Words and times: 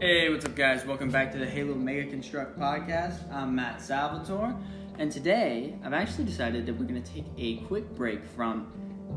Hey, 0.00 0.30
what's 0.30 0.44
up, 0.44 0.54
guys? 0.54 0.86
Welcome 0.86 1.10
back 1.10 1.32
to 1.32 1.38
the 1.38 1.46
Halo 1.46 1.74
Mega 1.74 2.04
Construx 2.04 2.56
podcast. 2.56 3.18
I'm 3.32 3.56
Matt 3.56 3.82
Salvatore, 3.82 4.54
and 4.96 5.10
today 5.10 5.74
I've 5.82 5.92
actually 5.92 6.22
decided 6.22 6.66
that 6.66 6.74
we're 6.74 6.86
going 6.86 7.02
to 7.02 7.12
take 7.12 7.24
a 7.36 7.56
quick 7.66 7.96
break 7.96 8.24
from 8.24 8.70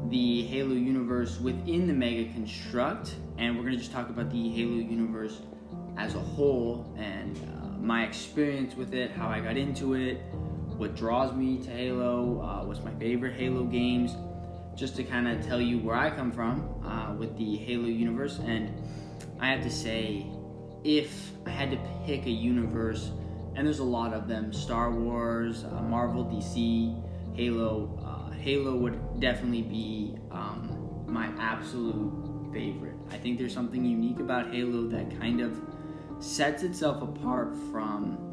the 0.10 0.42
Halo 0.42 0.74
universe 0.74 1.40
within 1.40 1.86
the 1.86 1.94
Mega 1.94 2.24
Construx, 2.34 3.12
and 3.38 3.56
we're 3.56 3.62
going 3.62 3.76
to 3.76 3.78
just 3.78 3.92
talk 3.92 4.10
about 4.10 4.32
the 4.32 4.50
Halo 4.50 4.78
universe 4.78 5.42
as 5.98 6.16
a 6.16 6.20
whole 6.20 6.92
and 6.98 7.38
uh, 7.38 7.68
my 7.78 8.04
experience 8.04 8.76
with 8.76 8.96
it, 8.96 9.12
how 9.12 9.28
I 9.28 9.40
got 9.40 9.58
into 9.58 9.94
it, 9.94 10.16
what 10.78 10.96
draws 10.96 11.32
me 11.32 11.60
to 11.60 11.70
Halo, 11.70 12.42
uh, 12.42 12.66
what's 12.66 12.82
my 12.84 12.94
favorite 12.96 13.36
Halo 13.36 13.66
games, 13.66 14.16
just 14.76 14.96
to 14.96 15.04
kind 15.04 15.28
of 15.28 15.46
tell 15.46 15.62
you 15.62 15.78
where 15.78 15.96
I 15.96 16.10
come 16.10 16.32
from 16.32 16.84
uh, 16.84 17.14
with 17.14 17.38
the 17.38 17.58
Halo 17.58 17.86
universe. 17.86 18.40
And 18.40 18.74
I 19.40 19.50
have 19.50 19.62
to 19.62 19.70
say, 19.70 20.26
if 20.84 21.32
I 21.46 21.50
had 21.50 21.72
to 21.72 21.80
pick 22.06 22.26
a 22.26 22.32
universe, 22.32 23.12
and 23.56 23.66
there's 23.66 23.80
a 23.80 23.84
lot 23.84 24.14
of 24.14 24.28
them 24.28 24.54
Star 24.54 24.92
Wars, 24.92 25.66
uh, 25.66 25.82
Marvel, 25.82 26.26
DC, 26.26 27.02
Halo. 27.36 28.00
Uh, 28.04 28.32
Halo 28.34 28.76
would 28.78 29.20
definitely 29.20 29.62
be 29.62 30.16
um, 30.32 31.04
my 31.08 31.30
absolute 31.38 32.12
favorite. 32.54 32.96
I 33.10 33.18
think 33.18 33.38
there's 33.38 33.54
something 33.54 33.84
unique 33.84 34.20
about 34.20 34.52
Halo 34.54 34.88
that 34.88 35.20
kind 35.20 35.42
of 35.42 35.60
sets 36.20 36.64
itself 36.64 37.02
apart 37.02 37.56
from 37.72 38.28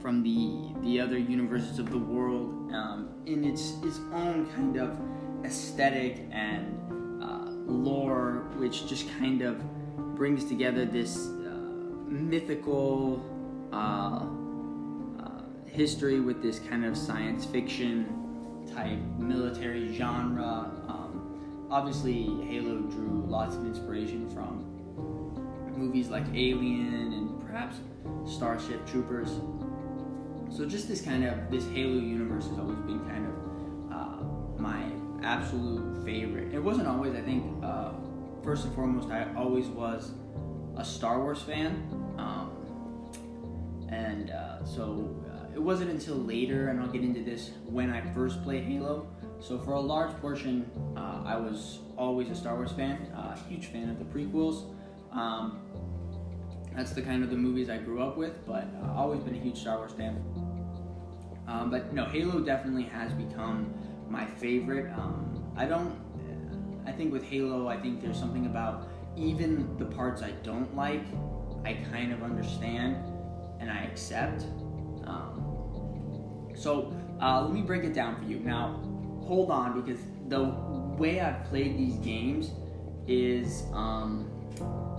from 0.00 0.22
the 0.22 0.74
the 0.82 1.00
other 1.00 1.16
universes 1.16 1.78
of 1.78 1.90
the 1.90 1.98
world 1.98 2.72
um, 2.74 3.08
in 3.26 3.44
its 3.44 3.76
its 3.82 3.98
own 4.12 4.46
kind 4.54 4.76
of 4.76 4.98
aesthetic 5.44 6.26
and 6.30 7.22
uh, 7.22 7.50
lore, 7.66 8.50
which 8.56 8.86
just 8.86 9.08
kind 9.18 9.42
of 9.42 9.62
brings 10.14 10.44
together 10.44 10.84
this 10.84 11.26
uh, 11.26 11.50
mythical 12.06 13.22
uh, 13.72 14.26
uh, 15.22 15.42
history 15.66 16.20
with 16.20 16.42
this 16.42 16.58
kind 16.58 16.84
of 16.84 16.96
science 16.96 17.44
fiction 17.44 18.66
type 18.74 18.98
military 19.18 19.94
genre. 19.94 20.70
Um, 20.88 21.66
obviously, 21.70 22.24
Halo 22.46 22.78
drew 22.82 23.24
lots 23.26 23.56
of 23.56 23.66
inspiration 23.66 24.28
from 24.30 24.70
movies 25.76 26.08
like 26.08 26.24
Alien 26.34 27.12
and 27.12 27.40
perhaps 27.40 27.76
Starship 28.24 28.86
Troopers. 28.86 29.30
So 30.50 30.64
just 30.64 30.86
this 30.88 31.00
kind 31.00 31.24
of 31.24 31.50
this 31.50 31.66
Halo 31.66 31.98
universe 31.98 32.46
has 32.46 32.58
always 32.58 32.78
been 32.78 33.00
kind 33.00 33.26
of 33.26 33.92
uh, 33.92 34.60
my 34.60 34.84
absolute 35.22 36.04
favorite. 36.04 36.54
It 36.54 36.62
wasn't 36.62 36.86
always, 36.86 37.14
I 37.14 37.22
think. 37.22 37.64
Uh, 37.64 37.92
first 38.44 38.66
and 38.66 38.74
foremost, 38.74 39.08
I 39.10 39.26
always 39.34 39.66
was 39.66 40.12
a 40.76 40.84
Star 40.84 41.20
Wars 41.20 41.40
fan, 41.40 41.88
um, 42.18 42.50
and 43.88 44.30
uh, 44.30 44.64
so 44.64 45.16
uh, 45.26 45.54
it 45.54 45.62
wasn't 45.62 45.90
until 45.90 46.16
later, 46.16 46.68
and 46.68 46.78
I'll 46.80 46.88
get 46.88 47.02
into 47.02 47.24
this 47.24 47.52
when 47.64 47.90
I 47.90 48.02
first 48.12 48.42
played 48.44 48.64
Halo. 48.64 49.08
So 49.40 49.58
for 49.58 49.72
a 49.72 49.80
large 49.80 50.14
portion, 50.20 50.70
uh, 50.96 51.22
I 51.24 51.36
was 51.36 51.80
always 51.96 52.30
a 52.30 52.34
Star 52.34 52.54
Wars 52.56 52.72
fan, 52.72 53.10
uh, 53.16 53.36
huge 53.48 53.66
fan 53.66 53.88
of 53.88 53.98
the 53.98 54.04
prequels. 54.04 54.74
Um, 55.12 55.60
that's 56.76 56.92
the 56.92 57.02
kind 57.02 57.22
of 57.22 57.30
the 57.30 57.36
movies 57.36 57.70
I 57.70 57.78
grew 57.78 58.02
up 58.02 58.16
with, 58.16 58.44
but 58.46 58.68
uh, 58.82 58.92
always 58.94 59.20
been 59.20 59.34
a 59.34 59.38
huge 59.38 59.58
Star 59.58 59.78
Wars 59.78 59.92
fan. 59.92 60.22
Um, 61.46 61.70
but 61.70 61.92
no, 61.92 62.04
Halo 62.04 62.40
definitely 62.40 62.84
has 62.84 63.12
become 63.12 63.72
my 64.08 64.26
favorite. 64.26 64.92
Um, 64.92 65.52
I 65.56 65.66
don't. 65.66 66.03
I 66.86 66.92
think 66.92 67.12
with 67.12 67.24
Halo, 67.24 67.68
I 67.68 67.76
think 67.76 68.00
there's 68.00 68.18
something 68.18 68.46
about 68.46 68.88
even 69.16 69.76
the 69.78 69.84
parts 69.84 70.22
I 70.22 70.32
don't 70.42 70.74
like, 70.74 71.04
I 71.64 71.74
kind 71.90 72.12
of 72.12 72.22
understand 72.22 72.96
and 73.60 73.70
I 73.70 73.84
accept. 73.84 74.42
Um, 75.06 76.50
so 76.54 76.94
uh, 77.20 77.42
let 77.42 77.52
me 77.52 77.62
break 77.62 77.84
it 77.84 77.94
down 77.94 78.16
for 78.16 78.24
you. 78.24 78.38
Now, 78.40 78.80
hold 79.22 79.50
on 79.50 79.80
because 79.80 80.00
the 80.28 80.44
way 80.98 81.20
I've 81.20 81.44
played 81.44 81.78
these 81.78 81.96
games 81.96 82.50
is 83.06 83.64
um, 83.72 84.30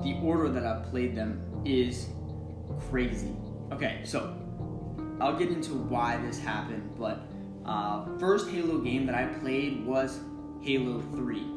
the 0.03 0.19
order 0.23 0.49
that 0.49 0.65
I've 0.65 0.89
played 0.89 1.15
them 1.15 1.41
is 1.65 2.07
crazy. 2.89 3.35
Okay, 3.71 4.01
so 4.03 4.35
I'll 5.19 5.37
get 5.37 5.49
into 5.49 5.73
why 5.73 6.17
this 6.17 6.39
happened, 6.39 6.95
but 6.97 7.27
uh, 7.65 8.05
first 8.19 8.49
Halo 8.49 8.79
game 8.79 9.05
that 9.05 9.15
I 9.15 9.25
played 9.25 9.85
was 9.85 10.19
Halo 10.61 11.01
3. 11.15 11.54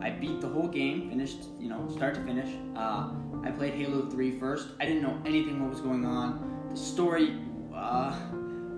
I 0.00 0.10
beat 0.10 0.40
the 0.40 0.48
whole 0.48 0.68
game, 0.68 1.08
finished, 1.10 1.44
you 1.58 1.68
know, 1.68 1.88
start 1.88 2.14
to 2.14 2.22
finish. 2.22 2.48
Uh, 2.76 3.10
I 3.42 3.50
played 3.50 3.74
Halo 3.74 4.08
3 4.08 4.38
first. 4.38 4.68
I 4.80 4.86
didn't 4.86 5.02
know 5.02 5.20
anything 5.24 5.60
what 5.60 5.70
was 5.70 5.80
going 5.80 6.04
on. 6.04 6.68
The 6.70 6.76
story 6.76 7.36
uh, 7.74 8.18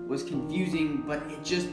was 0.07 0.23
confusing, 0.23 1.03
but 1.05 1.23
it 1.31 1.43
just 1.43 1.69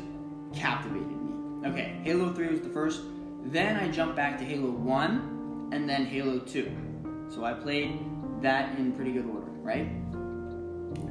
captivated 0.55 1.09
me. 1.09 1.69
Okay, 1.69 2.01
Halo 2.05 2.33
3 2.33 2.49
was 2.49 2.61
the 2.61 2.69
first. 2.69 3.03
Then 3.45 3.77
I 3.77 3.91
jumped 3.91 4.17
back 4.17 4.39
to 4.39 4.45
Halo 4.45 4.71
1 4.71 5.71
and 5.73 5.89
then 5.89 6.07
Halo 6.07 6.39
2. 6.39 7.27
So 7.29 7.45
I 7.45 7.53
played 7.53 7.99
that 8.43 8.79
in 8.79 8.93
pretty 8.93 9.13
good 9.13 9.27
order, 9.27 9.51
right? 9.63 9.89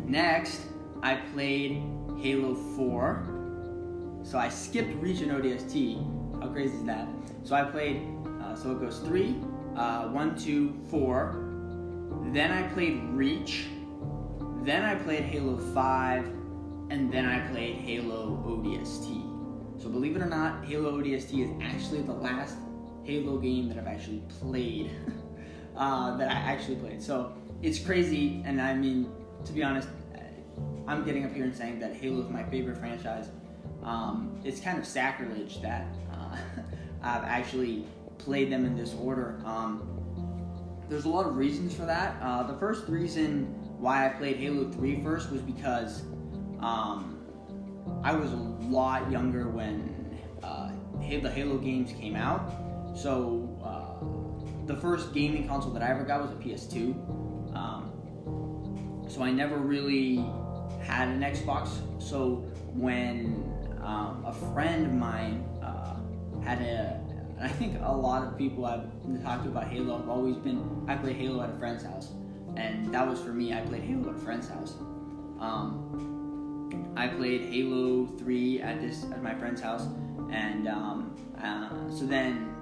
Next, 0.05 0.61
I 1.01 1.15
played 1.15 1.83
Halo 2.19 2.55
4. 2.55 4.21
So 4.23 4.37
I 4.37 4.49
skipped 4.49 4.89
and 4.89 5.01
ODST. 5.03 6.18
How 6.41 6.47
crazy 6.47 6.75
is 6.77 6.83
that? 6.85 7.07
So 7.43 7.55
I 7.55 7.63
played, 7.63 8.01
uh, 8.41 8.55
so 8.55 8.71
it 8.71 8.79
goes 8.79 8.99
3, 8.99 9.35
uh, 9.75 10.07
1, 10.07 10.37
2, 10.37 10.73
4. 10.89 11.45
Then 12.33 12.51
I 12.51 12.63
played 12.73 13.01
Reach. 13.09 13.67
Then 14.63 14.83
I 14.83 14.95
played 14.95 15.23
Halo 15.23 15.57
5. 15.57 16.25
And 16.89 17.11
then 17.11 17.25
I 17.25 17.47
played 17.49 17.75
Halo 17.75 18.43
ODST. 18.47 19.81
So 19.81 19.89
believe 19.89 20.15
it 20.15 20.21
or 20.21 20.27
not, 20.27 20.65
Halo 20.65 21.01
ODST 21.01 21.43
is 21.43 21.49
actually 21.61 22.01
the 22.01 22.13
last 22.13 22.55
Halo 23.03 23.37
game 23.37 23.69
that 23.69 23.77
I've 23.77 23.87
actually 23.87 24.23
played. 24.39 24.91
uh, 25.79 26.17
that 26.17 26.29
I 26.29 26.33
actually 26.33 26.75
played. 26.75 27.01
So 27.01 27.33
it's 27.61 27.79
crazy, 27.79 28.43
and 28.45 28.61
I 28.61 28.73
mean, 28.73 29.11
to 29.45 29.53
be 29.53 29.63
honest, 29.63 29.87
I'm 30.87 31.05
getting 31.05 31.25
up 31.25 31.33
here 31.33 31.45
and 31.45 31.55
saying 31.55 31.79
that 31.79 31.95
Halo 31.95 32.21
is 32.21 32.29
my 32.29 32.43
favorite 32.43 32.77
franchise. 32.77 33.29
Um, 33.83 34.39
it's 34.43 34.59
kind 34.59 34.77
of 34.77 34.85
sacrilege 34.85 35.61
that 35.61 35.87
uh, 36.08 36.08
I've 37.01 37.23
actually 37.23 37.85
played 38.17 38.51
them 38.51 38.65
in 38.65 38.75
this 38.75 38.93
order. 38.93 39.41
Um, 39.45 39.89
there's 40.89 41.05
a 41.05 41.09
lot 41.09 41.25
of 41.25 41.35
reasons 41.35 41.75
for 41.75 41.85
that. 41.85 42.17
Uh, 42.21 42.43
the 42.43 42.57
first 42.57 42.87
reason 42.87 43.45
why 43.79 44.05
I 44.05 44.09
played 44.09 44.37
Halo 44.37 44.69
3 44.69 45.03
first 45.03 45.31
was 45.31 45.41
because 45.41 46.01
um, 46.59 47.19
I 48.03 48.13
was 48.13 48.33
a 48.33 48.35
lot 48.35 49.09
younger 49.11 49.49
when 49.49 50.17
uh, 50.43 50.71
the 50.99 51.29
Halo 51.29 51.57
games 51.57 51.91
came 51.93 52.15
out. 52.15 52.51
So 52.95 53.57
uh, 53.63 54.65
the 54.65 54.75
first 54.75 55.13
gaming 55.13 55.47
console 55.47 55.71
that 55.71 55.81
I 55.81 55.89
ever 55.89 56.03
got 56.03 56.21
was 56.21 56.31
a 56.31 56.35
PS2. 56.35 57.55
Um, 57.55 59.05
so 59.07 59.23
I 59.23 59.31
never 59.31 59.57
really 59.57 60.17
had 60.81 61.07
an 61.07 61.21
Xbox. 61.21 61.69
So 62.01 62.43
when 62.73 63.51
um, 63.81 64.23
a 64.25 64.33
friend 64.53 64.85
of 64.85 64.93
mine 64.93 65.45
uh, 66.49 66.55
had 66.55 66.61
a, 66.61 67.01
I 67.41 67.47
think 67.47 67.79
a 67.81 67.95
lot 67.95 68.23
of 68.23 68.37
people 68.37 68.65
I've 68.65 68.89
talked 69.23 69.43
to 69.43 69.49
about 69.49 69.67
Halo 69.67 69.97
have 69.97 70.09
always 70.09 70.35
been, 70.37 70.85
I 70.87 70.95
played 70.95 71.15
Halo 71.15 71.41
at 71.41 71.49
a 71.49 71.57
friend's 71.57 71.83
house. 71.83 72.11
And 72.55 72.93
that 72.93 73.07
was 73.07 73.19
for 73.21 73.29
me, 73.33 73.53
I 73.53 73.61
played 73.61 73.83
Halo 73.83 74.09
at 74.09 74.15
a 74.15 74.19
friend's 74.19 74.49
house. 74.49 74.75
Um, 75.39 76.93
I 76.95 77.07
played 77.07 77.41
Halo 77.43 78.05
3 78.05 78.61
at 78.61 78.81
this 78.81 79.03
at 79.05 79.23
my 79.23 79.33
friend's 79.33 79.61
house, 79.61 79.87
and 80.31 80.67
um, 80.67 81.15
uh, 81.41 81.69
so 81.89 82.05
then 82.05 82.53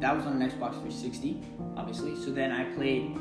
that 0.00 0.14
was 0.14 0.26
on 0.26 0.40
an 0.40 0.50
Xbox 0.50 0.72
360, 0.72 1.42
obviously. 1.76 2.14
So 2.16 2.30
then 2.30 2.52
I 2.52 2.64
played 2.64 3.16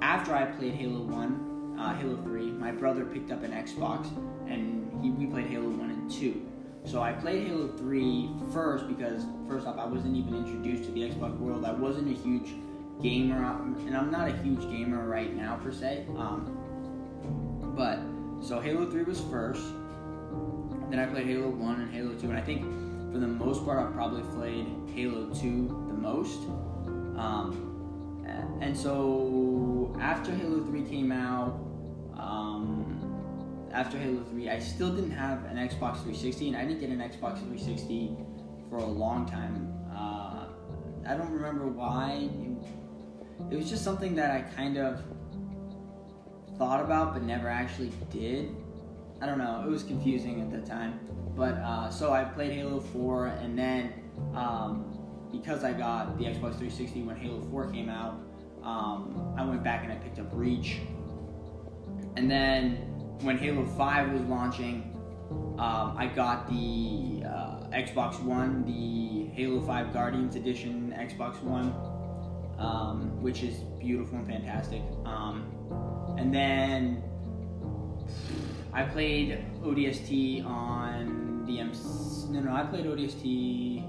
after 0.00 0.34
I 0.34 0.44
played 0.44 0.74
Halo 0.74 1.00
1, 1.00 1.76
uh, 1.78 1.94
Halo 1.96 2.16
3. 2.22 2.52
My 2.52 2.70
brother 2.70 3.04
picked 3.04 3.32
up 3.32 3.42
an 3.42 3.50
Xbox, 3.50 4.06
and 4.46 5.02
he, 5.02 5.10
we 5.10 5.26
played 5.26 5.46
Halo 5.46 5.68
1 5.68 5.90
and 5.90 6.10
2. 6.10 6.51
So 6.84 7.00
I 7.00 7.12
played 7.12 7.46
Halo 7.46 7.68
3 7.68 8.30
first 8.52 8.88
because 8.88 9.24
first 9.48 9.66
off, 9.66 9.78
I 9.78 9.86
wasn't 9.86 10.16
even 10.16 10.34
introduced 10.34 10.84
to 10.84 10.90
the 10.90 11.02
Xbox 11.02 11.38
world. 11.38 11.64
I 11.64 11.72
wasn't 11.72 12.08
a 12.08 12.20
huge 12.20 12.54
gamer, 13.00 13.36
and 13.36 13.96
I'm 13.96 14.10
not 14.10 14.28
a 14.28 14.36
huge 14.38 14.60
gamer 14.62 15.08
right 15.08 15.34
now 15.34 15.56
per 15.56 15.72
se. 15.72 16.06
Um, 16.16 17.72
but 17.76 17.98
so 18.44 18.60
Halo 18.60 18.90
3 18.90 19.04
was 19.04 19.20
first. 19.20 19.62
Then 20.90 20.98
I 20.98 21.06
played 21.06 21.26
Halo 21.26 21.48
1 21.48 21.80
and 21.80 21.94
Halo 21.94 22.14
2, 22.14 22.28
and 22.28 22.36
I 22.36 22.42
think 22.42 22.62
for 23.12 23.18
the 23.18 23.28
most 23.28 23.64
part, 23.64 23.78
I've 23.78 23.94
probably 23.94 24.22
played 24.34 24.66
Halo 24.94 25.32
2 25.32 25.86
the 25.88 25.94
most. 25.94 26.40
Um, 27.16 27.68
and 28.60 28.76
so 28.76 29.94
after 30.00 30.32
Halo 30.32 30.64
3 30.64 30.82
came 30.84 31.12
out, 31.12 31.58
after 33.72 33.98
Halo 33.98 34.22
3, 34.24 34.50
I 34.50 34.58
still 34.58 34.94
didn't 34.94 35.12
have 35.12 35.44
an 35.46 35.56
Xbox 35.56 35.96
360, 36.02 36.48
and 36.48 36.56
I 36.56 36.64
didn't 36.64 36.80
get 36.80 36.90
an 36.90 36.98
Xbox 36.98 37.38
360 37.38 38.16
for 38.68 38.78
a 38.78 38.84
long 38.84 39.26
time. 39.26 39.72
Uh, 39.94 40.46
I 41.06 41.16
don't 41.16 41.32
remember 41.32 41.66
why. 41.66 42.28
It, 43.50 43.56
was 43.56 43.68
just 43.68 43.82
something 43.82 44.14
that 44.16 44.30
I 44.30 44.42
kind 44.42 44.76
of 44.76 45.02
thought 46.58 46.84
about 46.84 47.14
but 47.14 47.22
never 47.22 47.48
actually 47.48 47.90
did. 48.10 48.54
I 49.20 49.26
don't 49.26 49.38
know. 49.38 49.64
It 49.66 49.70
was 49.70 49.82
confusing 49.82 50.40
at 50.40 50.50
the 50.50 50.66
time. 50.68 51.00
But 51.34 51.54
uh, 51.54 51.90
so 51.90 52.12
I 52.12 52.24
played 52.24 52.52
Halo 52.52 52.80
4, 52.80 53.26
and 53.26 53.58
then 53.58 53.92
um, 54.34 54.98
because 55.32 55.64
I 55.64 55.72
got 55.72 56.18
the 56.18 56.24
Xbox 56.24 56.58
360 56.58 57.02
when 57.02 57.16
Halo 57.16 57.40
4 57.50 57.70
came 57.72 57.88
out, 57.88 58.20
um, 58.62 59.34
I 59.36 59.44
went 59.44 59.64
back 59.64 59.82
and 59.82 59.92
I 59.92 59.96
picked 59.96 60.18
up 60.18 60.28
Reach. 60.32 60.78
And 62.16 62.30
then 62.30 62.91
when 63.22 63.38
Halo 63.38 63.64
5 63.64 64.12
was 64.12 64.22
launching, 64.22 64.92
um, 65.58 65.94
I 65.96 66.10
got 66.14 66.48
the 66.48 67.24
uh, 67.24 67.66
Xbox 67.72 68.20
One, 68.22 68.64
the 68.64 69.32
Halo 69.34 69.60
5 69.60 69.92
Guardians 69.92 70.36
Edition 70.36 70.94
Xbox 70.98 71.42
One, 71.42 71.74
um, 72.58 73.22
which 73.22 73.42
is 73.42 73.58
beautiful 73.78 74.18
and 74.18 74.26
fantastic. 74.26 74.82
Um, 75.04 75.50
and 76.18 76.34
then 76.34 77.02
I 78.72 78.82
played 78.84 79.44
ODST 79.62 80.44
on 80.44 81.44
the 81.46 81.60
M. 81.60 81.72
No, 82.30 82.40
no, 82.40 82.52
I 82.52 82.64
played 82.64 82.86
ODST. 82.86 83.88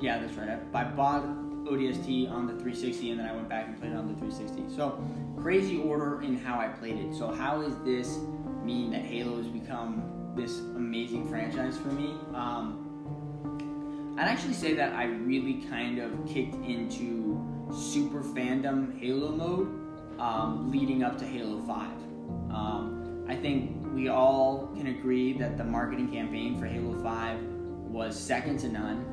Yeah, 0.00 0.18
that's 0.18 0.34
right. 0.34 0.48
I, 0.48 0.80
I 0.80 0.84
bought 0.84 1.24
ODST 1.64 2.30
on 2.30 2.46
the 2.46 2.52
360, 2.52 3.10
and 3.10 3.20
then 3.20 3.26
I 3.26 3.32
went 3.32 3.48
back 3.48 3.66
and 3.68 3.78
played 3.78 3.92
it 3.92 3.96
on 3.96 4.08
the 4.08 4.14
360. 4.14 4.74
So 4.74 5.02
crazy 5.40 5.80
order 5.80 6.22
in 6.22 6.36
how 6.36 6.58
I 6.58 6.68
played 6.68 6.98
it. 6.98 7.14
So 7.14 7.32
how 7.32 7.60
is 7.60 7.74
this 7.84 8.18
mean 8.64 8.90
that 8.92 9.02
Halo 9.02 9.36
has 9.36 9.46
become 9.46 10.32
this 10.36 10.58
amazing 10.58 11.28
franchise 11.28 11.76
for 11.76 11.88
me? 11.88 12.14
Um, 12.34 14.14
I'd 14.18 14.28
actually 14.28 14.54
say 14.54 14.74
that 14.74 14.92
I 14.94 15.04
really 15.04 15.62
kind 15.70 15.98
of 15.98 16.12
kicked 16.26 16.54
into 16.56 17.40
super 17.72 18.22
fandom 18.22 18.98
Halo 19.00 19.32
mode 19.32 20.20
um, 20.20 20.70
leading 20.70 21.02
up 21.02 21.18
to 21.18 21.26
Halo 21.26 21.60
5. 21.66 21.90
Um, 22.50 23.24
I 23.28 23.34
think 23.34 23.82
we 23.94 24.08
all 24.08 24.68
can 24.76 24.88
agree 24.88 25.32
that 25.34 25.56
the 25.56 25.64
marketing 25.64 26.10
campaign 26.10 26.58
for 26.58 26.66
Halo 26.66 26.98
5 27.02 27.40
was 27.40 28.18
second 28.18 28.58
to 28.60 28.68
none. 28.68 29.06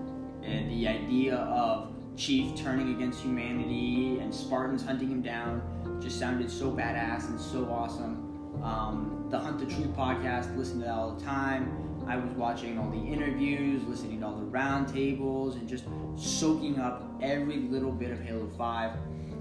And 0.43 0.69
the 0.69 0.87
idea 0.87 1.35
of 1.35 1.88
Chief 2.19 2.53
turning 2.53 2.93
against 2.93 3.21
humanity 3.21 4.19
and 4.19 4.35
Spartans 4.35 4.83
hunting 4.83 5.09
him 5.09 5.21
down 5.21 5.61
just 6.01 6.19
sounded 6.19 6.51
so 6.51 6.69
badass 6.69 7.29
and 7.29 7.39
so 7.39 7.71
awesome. 7.71 8.61
Um, 8.61 9.27
the 9.29 9.39
Hunt 9.39 9.57
the 9.57 9.65
Truth 9.65 9.95
podcast, 9.95 10.57
listen 10.57 10.79
to 10.79 10.85
that 10.85 10.91
all 10.91 11.15
the 11.15 11.23
time. 11.23 12.03
I 12.09 12.17
was 12.17 12.29
watching 12.31 12.77
all 12.77 12.89
the 12.89 12.97
interviews, 12.97 13.83
listening 13.85 14.19
to 14.19 14.25
all 14.25 14.35
the 14.35 14.45
roundtables, 14.45 15.53
and 15.53 15.69
just 15.69 15.85
soaking 16.17 16.77
up 16.77 17.09
every 17.21 17.59
little 17.59 17.91
bit 17.91 18.11
of 18.11 18.19
Halo 18.19 18.49
5. 18.49 18.91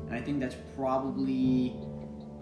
And 0.06 0.14
I 0.14 0.20
think 0.20 0.38
that's 0.38 0.56
probably 0.76 1.75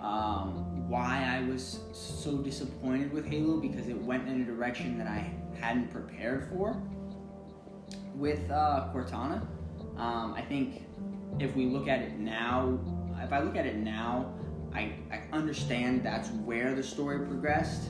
um, 0.02 0.86
why 0.86 1.24
I 1.26 1.48
was 1.48 1.80
so 1.92 2.36
disappointed 2.36 3.10
with 3.10 3.24
Halo 3.26 3.56
because 3.56 3.88
it 3.88 3.96
went 3.96 4.28
in 4.28 4.42
a 4.42 4.44
direction 4.44 4.98
that 4.98 5.06
I 5.06 5.32
hadn't 5.58 5.90
prepared 5.90 6.50
for 6.50 6.78
with 8.14 8.50
uh, 8.50 8.90
Cortana. 8.92 9.40
Um, 9.98 10.34
I 10.34 10.42
think 10.42 10.84
if 11.38 11.54
we 11.54 11.66
look 11.66 11.88
at 11.88 12.00
it 12.00 12.18
now, 12.18 12.78
if 13.22 13.32
I 13.32 13.40
look 13.40 13.56
at 13.56 13.66
it 13.66 13.76
now, 13.76 14.32
I, 14.74 14.92
I 15.10 15.22
understand 15.32 16.04
that's 16.04 16.28
where 16.30 16.74
the 16.74 16.82
story 16.82 17.26
progressed 17.26 17.88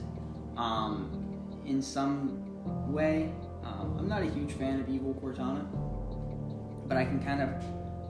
um, 0.57 1.63
in 1.67 1.83
some 1.83 2.45
way. 2.93 3.33
Um, 3.65 3.97
I'm 3.99 4.09
not 4.09 4.23
a 4.23 4.31
huge 4.31 4.53
fan 4.53 4.81
of 4.81 4.89
Evil 4.89 5.15
Cortana, 5.15 5.67
but 6.89 6.97
I 6.97 7.05
can 7.05 7.23
kind 7.23 7.43
of 7.43 7.51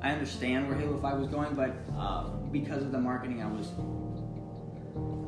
I 0.02 0.10
understand 0.10 0.68
where 0.68 0.78
Halo 0.78 1.00
5 1.00 1.18
was 1.18 1.28
going, 1.28 1.54
but 1.54 1.74
uh, 1.98 2.24
because 2.52 2.82
of 2.82 2.92
the 2.92 2.98
marketing, 2.98 3.42
I 3.42 3.46
was 3.46 3.72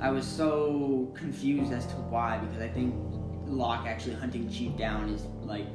I 0.01 0.11
was 0.11 0.27
so 0.27 1.11
confused 1.15 1.73
as 1.73 1.87
to 1.87 1.95
why 1.95 2.39
because 2.39 2.63
I 2.63 2.69
think 2.69 2.95
Locke 3.47 3.87
actually 3.87 4.15
hunting 4.15 4.49
Chief 4.49 4.77
down 4.77 5.09
is 5.09 5.25
like 5.43 5.67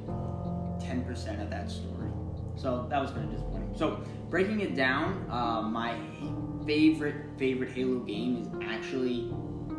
10% 0.80 1.42
of 1.42 1.50
that 1.50 1.70
story. 1.70 2.10
So 2.56 2.88
that 2.90 3.02
was 3.02 3.12
kind 3.12 3.26
of 3.26 3.32
disappointing. 3.32 3.74
So 3.76 4.04
breaking 4.30 4.62
it 4.62 4.76
down, 4.76 5.26
uh, 5.30 5.62
my 5.62 5.98
favorite 6.66 7.16
favorite 7.38 7.72
Halo 7.72 8.00
game 8.00 8.38
is 8.42 8.48
actually 8.64 9.32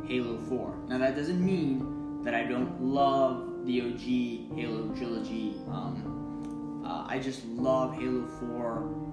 Halo 0.06 0.38
4. 0.48 0.74
Now 0.88 0.98
that 0.98 1.16
doesn't 1.16 1.44
mean 1.44 2.22
that 2.24 2.34
I 2.34 2.44
don't 2.44 2.82
love 2.82 3.66
the 3.66 3.80
OG 3.80 4.56
Halo 4.56 4.94
trilogy. 4.96 5.56
Um, 5.68 6.82
uh, 6.84 7.06
I 7.08 7.18
just 7.18 7.46
love 7.46 7.94
Halo 7.94 8.26
4 8.26 9.04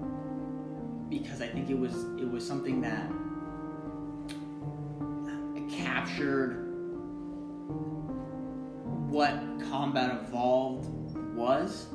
because 1.08 1.40
I 1.42 1.46
think 1.46 1.70
it 1.70 1.78
was 1.78 1.94
it 2.18 2.30
was 2.30 2.46
something 2.46 2.80
that 2.82 3.10
captured 5.70 6.68
what 9.08 9.32
Combat 9.70 10.22
Evolved 10.22 11.16
was. 11.34 11.86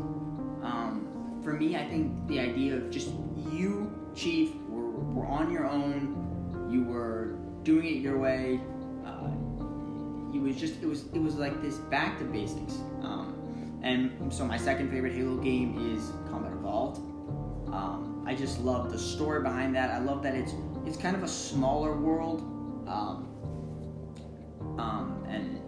Um, 0.61 1.06
for 1.47 1.53
me, 1.53 1.77
I 1.77 1.87
think 1.87 2.27
the 2.27 2.41
idea 2.41 2.75
of 2.75 2.89
just 2.91 3.07
you, 3.49 3.89
Chief, 4.13 4.53
were, 4.67 4.89
were 4.89 5.25
on 5.25 5.49
your 5.49 5.65
own. 5.65 6.67
You 6.69 6.83
were 6.83 7.37
doing 7.63 7.85
it 7.85 8.01
your 8.01 8.19
way. 8.19 8.59
Uh, 9.05 9.31
it 10.35 10.41
was 10.41 10.57
just 10.57 10.81
it 10.81 10.85
was 10.85 11.05
it 11.13 11.19
was 11.19 11.35
like 11.35 11.61
this 11.61 11.75
back 11.75 12.19
to 12.19 12.25
basics. 12.25 12.73
Um, 13.01 13.79
and 13.81 14.33
so 14.33 14.43
my 14.43 14.57
second 14.57 14.91
favorite 14.91 15.13
Halo 15.13 15.37
game 15.37 15.95
is 15.95 16.11
Combat 16.29 16.51
Evolved. 16.51 16.97
Um, 17.73 18.25
I 18.27 18.35
just 18.35 18.59
love 18.59 18.91
the 18.91 18.99
story 18.99 19.41
behind 19.41 19.73
that. 19.73 19.89
I 19.91 19.99
love 19.99 20.21
that 20.23 20.35
it's 20.35 20.51
it's 20.85 20.97
kind 20.97 21.15
of 21.15 21.23
a 21.23 21.29
smaller 21.29 21.95
world. 21.95 22.41
Um, 22.89 23.29
um, 24.77 25.25
and 25.29 25.61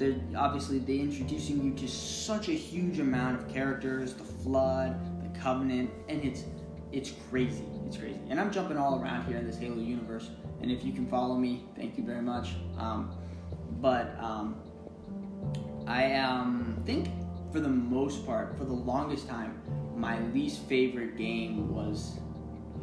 they're 0.00 0.16
obviously 0.36 0.78
they 0.78 0.98
introducing 0.98 1.62
you 1.62 1.74
to 1.74 1.86
such 1.86 2.48
a 2.48 2.52
huge 2.52 2.98
amount 2.98 3.38
of 3.38 3.48
characters, 3.48 4.14
the 4.14 4.24
Flood, 4.24 4.98
the 5.22 5.38
Covenant, 5.38 5.90
and 6.08 6.24
it's 6.24 6.44
it's 6.90 7.12
crazy. 7.30 7.64
It's 7.86 7.96
crazy. 7.96 8.18
And 8.28 8.40
I'm 8.40 8.50
jumping 8.50 8.76
all 8.76 9.00
around 9.00 9.26
here 9.26 9.36
in 9.36 9.46
this 9.46 9.58
Halo 9.58 9.76
universe. 9.76 10.30
And 10.60 10.70
if 10.70 10.84
you 10.84 10.92
can 10.92 11.06
follow 11.06 11.36
me, 11.36 11.64
thank 11.76 11.96
you 11.96 12.04
very 12.04 12.22
much. 12.22 12.54
Um, 12.78 13.14
but 13.80 14.18
um, 14.18 14.56
I 15.86 16.14
um, 16.14 16.82
think 16.84 17.08
for 17.52 17.60
the 17.60 17.68
most 17.68 18.26
part, 18.26 18.58
for 18.58 18.64
the 18.64 18.72
longest 18.72 19.28
time, 19.28 19.60
my 19.94 20.20
least 20.30 20.62
favorite 20.64 21.16
game 21.16 21.72
was 21.72 22.18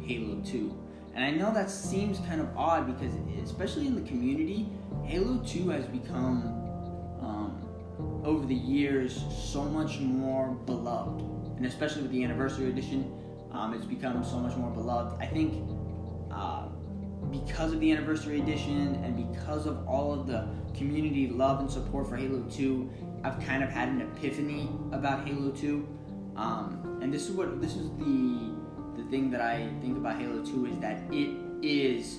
Halo 0.00 0.40
2. 0.40 0.84
And 1.14 1.24
I 1.24 1.30
know 1.30 1.52
that 1.52 1.70
seems 1.70 2.18
kind 2.20 2.40
of 2.40 2.48
odd 2.56 2.86
because, 2.86 3.12
especially 3.42 3.86
in 3.86 3.94
the 3.94 4.08
community, 4.08 4.68
Halo 5.04 5.42
2 5.44 5.68
has 5.70 5.84
become, 5.86 6.57
over 8.28 8.44
the 8.44 8.54
years, 8.54 9.24
so 9.34 9.64
much 9.64 9.98
more 10.00 10.50
beloved. 10.66 11.22
And 11.56 11.64
especially 11.64 12.02
with 12.02 12.12
the 12.12 12.22
anniversary 12.22 12.68
edition, 12.68 13.10
um, 13.52 13.72
it's 13.72 13.86
become 13.86 14.22
so 14.22 14.38
much 14.38 14.54
more 14.56 14.70
beloved. 14.70 15.20
I 15.20 15.26
think 15.26 15.66
uh, 16.30 16.68
because 17.30 17.72
of 17.72 17.80
the 17.80 17.90
anniversary 17.90 18.38
edition 18.40 18.96
and 19.02 19.32
because 19.32 19.66
of 19.66 19.88
all 19.88 20.12
of 20.12 20.26
the 20.26 20.46
community 20.76 21.28
love 21.28 21.60
and 21.60 21.70
support 21.70 22.06
for 22.06 22.16
Halo 22.16 22.42
2, 22.50 22.90
I've 23.24 23.40
kind 23.44 23.64
of 23.64 23.70
had 23.70 23.88
an 23.88 24.02
epiphany 24.02 24.68
about 24.92 25.26
Halo 25.26 25.50
2. 25.50 25.88
Um, 26.36 26.98
and 27.02 27.12
this 27.12 27.28
is 27.28 27.32
what 27.32 27.60
this 27.60 27.76
is 27.76 27.88
the 27.98 28.52
the 28.96 29.04
thing 29.10 29.30
that 29.30 29.40
I 29.40 29.70
think 29.80 29.96
about 29.96 30.20
Halo 30.20 30.44
2 30.44 30.66
is 30.66 30.78
that 30.80 31.02
it 31.12 31.30
is 31.62 32.18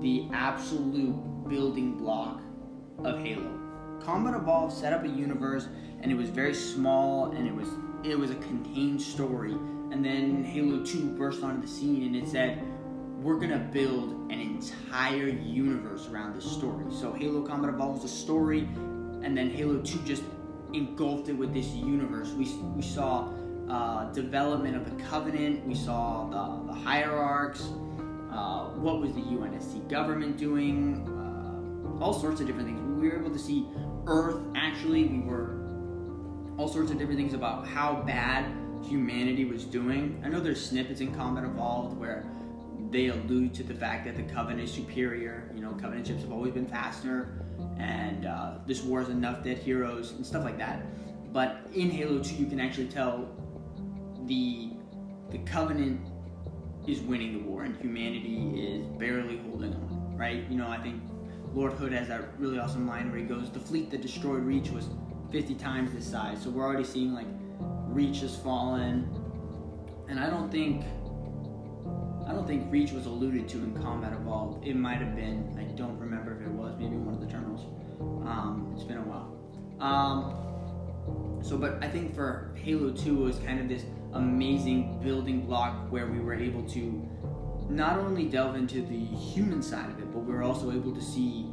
the 0.00 0.28
absolute 0.32 1.48
building 1.48 1.96
block 1.96 2.40
of 3.04 3.18
Halo. 3.20 3.67
Combat 4.02 4.34
Evolved 4.34 4.74
set 4.74 4.92
up 4.92 5.04
a 5.04 5.08
universe 5.08 5.68
and 6.00 6.10
it 6.10 6.14
was 6.14 6.28
very 6.30 6.54
small 6.54 7.32
and 7.32 7.46
it 7.46 7.54
was 7.54 7.68
it 8.04 8.18
was 8.18 8.30
a 8.30 8.36
contained 8.36 9.02
story. 9.02 9.52
And 9.90 10.04
then 10.04 10.44
Halo 10.44 10.84
2 10.84 11.16
burst 11.16 11.42
onto 11.42 11.62
the 11.62 11.66
scene 11.66 12.04
and 12.04 12.14
it 12.14 12.28
said, 12.28 12.62
we're 13.20 13.38
gonna 13.38 13.68
build 13.72 14.10
an 14.30 14.40
entire 14.40 15.28
universe 15.28 16.08
around 16.08 16.36
this 16.36 16.50
story. 16.50 16.84
So 16.90 17.12
Halo 17.12 17.42
Combat 17.42 17.70
Evolved 17.70 18.02
was 18.02 18.12
a 18.12 18.14
story, 18.14 18.60
and 19.22 19.36
then 19.36 19.50
Halo 19.50 19.80
2 19.80 19.98
just 20.04 20.22
engulfed 20.72 21.28
it 21.28 21.32
with 21.32 21.52
this 21.52 21.66
universe. 21.68 22.30
We, 22.30 22.44
we 22.76 22.82
saw 22.82 23.28
uh, 23.68 24.12
development 24.12 24.76
of 24.76 24.84
the 24.84 25.02
Covenant, 25.02 25.66
we 25.66 25.74
saw 25.74 26.28
the, 26.28 26.72
the 26.72 26.78
hierarchs, 26.78 27.62
uh, 28.30 28.68
what 28.70 29.00
was 29.00 29.12
the 29.14 29.20
UNSC 29.20 29.88
government 29.88 30.36
doing, 30.36 31.04
uh, 31.08 32.02
all 32.02 32.14
sorts 32.14 32.40
of 32.40 32.46
different 32.46 32.68
things. 32.68 33.00
We 33.00 33.08
were 33.08 33.18
able 33.18 33.32
to 33.32 33.38
see 33.38 33.66
Earth 34.08 34.40
actually, 34.56 35.04
we 35.04 35.20
were 35.20 35.58
all 36.56 36.66
sorts 36.66 36.90
of 36.90 36.98
different 36.98 37.20
things 37.20 37.34
about 37.34 37.66
how 37.66 38.02
bad 38.06 38.46
humanity 38.82 39.44
was 39.44 39.64
doing. 39.64 40.20
I 40.24 40.28
know 40.28 40.40
there's 40.40 40.64
snippets 40.64 41.00
in 41.00 41.14
Combat 41.14 41.44
Evolved 41.44 41.96
where 41.98 42.26
they 42.90 43.08
allude 43.08 43.52
to 43.54 43.62
the 43.62 43.74
fact 43.74 44.06
that 44.06 44.16
the 44.16 44.22
Covenant 44.22 44.62
is 44.62 44.72
superior. 44.72 45.50
You 45.54 45.60
know, 45.60 45.72
Covenant 45.72 46.06
ships 46.06 46.22
have 46.22 46.32
always 46.32 46.54
been 46.54 46.66
faster, 46.66 47.44
and 47.78 48.24
uh, 48.24 48.54
this 48.66 48.82
war 48.82 49.02
is 49.02 49.10
enough 49.10 49.44
dead 49.44 49.58
heroes 49.58 50.12
and 50.12 50.24
stuff 50.24 50.42
like 50.42 50.56
that. 50.58 50.82
But 51.32 51.66
in 51.74 51.90
Halo 51.90 52.22
2, 52.22 52.34
you 52.34 52.46
can 52.46 52.60
actually 52.60 52.88
tell 52.88 53.28
the 54.26 54.70
the 55.30 55.38
Covenant 55.38 56.00
is 56.86 57.00
winning 57.00 57.34
the 57.34 57.40
war 57.40 57.64
and 57.64 57.76
humanity 57.76 58.62
is 58.62 58.86
barely 58.98 59.36
holding 59.36 59.74
on, 59.74 60.16
right? 60.16 60.44
You 60.48 60.56
know, 60.56 60.68
I 60.68 60.78
think 60.78 61.02
Lord 61.58 61.72
Hood 61.72 61.92
has 61.92 62.06
that 62.06 62.20
really 62.38 62.56
awesome 62.60 62.86
line 62.86 63.10
where 63.10 63.18
he 63.18 63.24
goes, 63.24 63.50
"The 63.50 63.58
fleet 63.58 63.90
that 63.90 64.00
destroyed 64.00 64.44
Reach 64.44 64.70
was 64.70 64.88
50 65.32 65.56
times 65.56 65.92
this 65.92 66.06
size." 66.06 66.40
So 66.40 66.50
we're 66.50 66.64
already 66.64 66.84
seeing 66.84 67.12
like 67.12 67.26
Reach 67.88 68.20
has 68.20 68.36
fallen, 68.36 69.08
and 70.08 70.20
I 70.20 70.30
don't 70.30 70.52
think 70.52 70.84
I 72.28 72.32
don't 72.32 72.46
think 72.46 72.70
Reach 72.72 72.92
was 72.92 73.06
alluded 73.06 73.48
to 73.48 73.56
in 73.58 73.74
Combat 73.82 74.12
Evolved. 74.12 74.64
It 74.64 74.76
might 74.76 74.98
have 74.98 75.16
been. 75.16 75.56
I 75.58 75.64
don't 75.76 75.98
remember 75.98 76.36
if 76.36 76.46
it 76.46 76.52
was. 76.52 76.78
Maybe 76.78 76.94
one 76.94 77.14
of 77.14 77.20
the 77.20 77.26
terminals. 77.26 77.66
Um, 78.00 78.70
it's 78.76 78.84
been 78.84 78.98
a 78.98 79.02
while. 79.02 79.28
Um, 79.80 81.42
so, 81.42 81.58
but 81.58 81.82
I 81.82 81.88
think 81.88 82.14
for 82.14 82.54
Halo 82.54 82.92
2 82.92 83.22
it 83.22 83.24
was 83.24 83.38
kind 83.40 83.58
of 83.58 83.68
this 83.68 83.84
amazing 84.12 85.00
building 85.02 85.44
block 85.44 85.90
where 85.90 86.06
we 86.06 86.20
were 86.20 86.34
able 86.34 86.62
to 86.68 87.08
not 87.68 87.98
only 87.98 88.26
delve 88.26 88.54
into 88.54 88.82
the 88.82 89.04
human 89.16 89.60
side 89.60 89.90
of 89.90 89.98
it, 89.98 90.07
we 90.28 90.34
were 90.34 90.42
also 90.42 90.70
able 90.70 90.92
to 90.92 91.00
see 91.00 91.46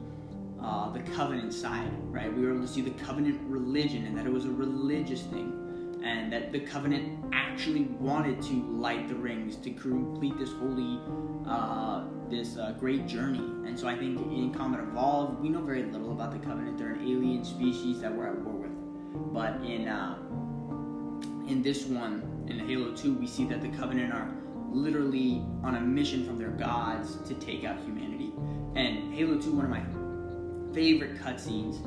uh, 0.62 0.91
the 0.91 1.00
covenant 1.00 1.53
side, 1.53 1.91
right? 2.12 2.32
We 2.32 2.44
were 2.44 2.51
able 2.51 2.62
to 2.62 2.67
see 2.67 2.82
the 2.82 3.03
covenant 3.05 3.39
religion 3.48 4.05
and 4.05 4.17
that 4.17 4.25
it 4.25 4.34
was 4.34 4.46
a 4.46 4.51
religious 4.51 5.22
thing 5.22 6.01
and 6.03 6.32
that 6.32 6.51
the 6.51 6.60
covenant 6.60 7.24
actually 7.34 7.84
wanted 8.00 8.41
to 8.41 8.53
light 8.74 9.08
the 9.08 9.15
rings 9.15 9.55
to 9.58 9.72
complete 9.72 10.38
this 10.38 10.51
holy 10.51 11.00
uh, 11.48 12.03
this 12.29 12.58
uh, 12.58 12.75
great 12.79 13.08
journey. 13.08 13.39
And 13.67 13.79
so 13.79 13.88
i 13.88 13.96
think 13.96 14.20
in 14.20 14.53
combat 14.53 14.82
evolved 14.82 15.39
we 15.39 15.50
know 15.50 15.62
very 15.62 15.84
little 15.84 16.12
about 16.12 16.32
the 16.32 16.39
covenant. 16.39 16.77
They're 16.77 16.94
an 16.94 17.01
alien 17.01 17.46
species 17.46 18.01
that 18.01 18.13
we're 18.13 18.27
at 18.27 18.39
war 18.39 18.55
with. 18.55 19.34
But 19.34 19.62
in 19.63 19.88
uh, 19.88 20.17
in 21.48 21.62
this 21.63 21.86
one 21.86 22.46
in 22.50 22.60
halo 22.60 22.94
2 22.94 23.13
we 23.13 23.27
see 23.27 23.46
that 23.46 23.62
the 23.62 23.70
covenant 23.70 24.13
are 24.13 24.29
literally 24.72 25.44
on 25.63 25.75
a 25.75 25.82
mission 25.82 26.25
from 26.25 26.38
their 26.38 26.50
gods 26.50 27.15
to 27.27 27.34
take 27.36 27.63
out 27.63 27.79
humanity 27.79 28.34
and 28.75 29.13
halo 29.13 29.39
2 29.39 29.51
one 29.53 29.65
of 29.65 29.72
my 29.72 29.84
favorite 30.74 31.17
cutscenes 31.22 31.77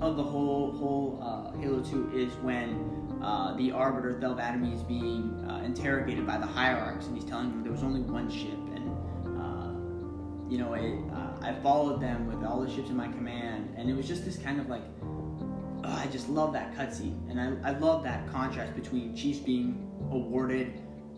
of 0.00 0.16
the 0.16 0.22
whole 0.22 0.72
whole 0.72 1.18
uh, 1.22 1.58
Halo 1.58 1.80
2 1.82 2.12
is 2.14 2.32
when 2.42 3.18
uh, 3.22 3.54
the 3.56 3.72
Arbiter 3.72 4.20
Thel 4.20 4.34
'Vadamee 4.34 4.74
is 4.74 4.82
being 4.82 5.44
uh, 5.48 5.62
interrogated 5.64 6.26
by 6.26 6.38
the 6.38 6.46
hierarchs, 6.46 7.06
and 7.06 7.16
he's 7.16 7.24
telling 7.24 7.50
them 7.50 7.62
there 7.62 7.72
was 7.72 7.82
only 7.82 8.00
one 8.02 8.30
ship, 8.30 8.58
and 8.74 8.90
uh, 9.38 10.50
you 10.50 10.58
know 10.58 10.74
it, 10.74 10.98
uh, 11.12 11.32
I 11.40 11.54
followed 11.62 12.00
them 12.00 12.26
with 12.26 12.46
all 12.46 12.60
the 12.60 12.70
ships 12.70 12.90
in 12.90 12.96
my 12.96 13.08
command, 13.08 13.74
and 13.76 13.88
it 13.88 13.96
was 13.96 14.06
just 14.06 14.24
this 14.24 14.36
kind 14.36 14.60
of 14.60 14.68
like 14.68 14.82
oh, 15.02 15.82
I 15.84 16.06
just 16.08 16.28
love 16.28 16.52
that 16.52 16.74
cutscene, 16.74 17.30
and 17.30 17.40
I, 17.40 17.70
I 17.70 17.78
love 17.78 18.02
that 18.04 18.30
contrast 18.30 18.74
between 18.74 19.16
Chiefs 19.16 19.38
being 19.38 19.90
awarded 20.10 20.74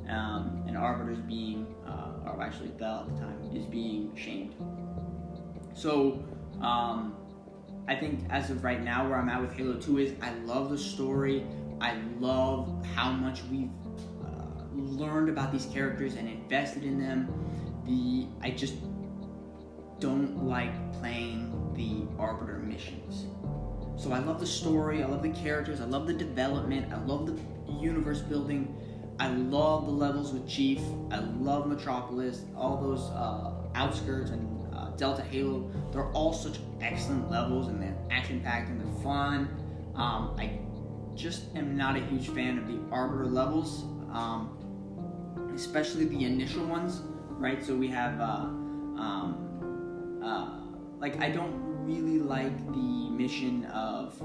um, 0.09 0.65
and 0.67 0.77
Arbiters 0.77 1.19
being, 1.19 1.67
uh, 1.87 2.31
or 2.31 2.41
actually 2.43 2.69
Thel 2.79 3.01
at 3.01 3.15
the 3.15 3.21
time, 3.21 3.38
is 3.55 3.65
being 3.67 4.15
shamed. 4.17 4.55
So. 5.75 6.23
Um, 6.61 7.15
I 7.89 7.97
think 7.97 8.27
as 8.29 8.51
of 8.51 8.63
right 8.63 8.83
now, 8.83 9.09
where 9.09 9.19
I'm 9.19 9.31
at 9.31 9.41
with 9.41 9.55
Halo 9.55 9.75
2 9.81 9.99
is 9.99 10.13
I 10.21 10.31
love 10.45 10.69
the 10.69 10.77
story. 10.77 11.47
I 11.81 11.97
love 12.21 12.85
how 12.95 13.13
much 13.13 13.43
we've 13.51 13.71
uh, 14.23 14.65
learned 14.75 15.31
about 15.31 15.51
these 15.53 15.65
characters 15.73 16.15
and 16.15 16.29
invested 16.29 16.85
in 16.85 17.01
them. 17.01 17.33
The 17.87 18.27
I 18.47 18.51
just 18.51 18.75
don't 20.01 20.47
like 20.47 20.93
playing 21.01 21.51
the 21.75 22.07
Arbiter 22.23 22.59
missions. 22.59 23.25
So 23.97 24.13
I 24.13 24.19
love 24.19 24.39
the 24.39 24.47
story. 24.47 25.03
I 25.03 25.07
love 25.07 25.23
the 25.23 25.31
characters. 25.31 25.81
I 25.81 25.85
love 25.85 26.07
the 26.07 26.13
development. 26.13 26.93
I 26.93 26.99
love 27.05 27.27
the 27.27 27.73
universe 27.73 28.21
building. 28.21 28.77
I 29.19 29.29
love 29.29 29.87
the 29.87 29.93
levels 29.93 30.33
with 30.33 30.49
Chief. 30.49 30.81
I 31.11 31.19
love 31.19 31.67
Metropolis. 31.67 32.43
All 32.57 32.77
those 32.77 33.11
uh, 33.11 33.53
outskirts 33.75 34.31
and 34.31 34.75
uh, 34.75 34.91
Delta 34.91 35.23
Halo, 35.23 35.71
they're 35.93 36.11
all 36.13 36.33
such 36.33 36.59
excellent 36.81 37.29
levels 37.31 37.69
and 37.69 37.83
they're 37.83 37.97
action 38.11 38.41
packed 38.41 38.69
and 38.69 38.81
they're 38.81 39.03
fun. 39.03 39.49
Um, 39.97 40.37
I 40.39 40.61
just 41.17 41.55
am 41.57 41.77
not 41.77 41.97
a 41.97 42.01
huge 42.01 42.29
fan 42.29 42.59
of 42.59 42.69
the 42.69 42.79
Arbiter 42.93 43.27
levels, 43.27 43.83
um, 44.13 44.57
especially 45.53 46.05
the 46.05 46.25
initial 46.25 46.65
ones, 46.65 47.03
right? 47.31 47.65
So 47.65 47.75
we 47.75 47.89
have, 47.89 48.21
uh, 48.21 48.25
um, 49.03 50.21
uh, 50.23 50.61
like, 51.01 51.21
I 51.21 51.31
don't 51.31 51.85
really 51.85 52.21
like 52.21 52.57
the 52.69 53.11
mission 53.11 53.65
of 53.65 54.17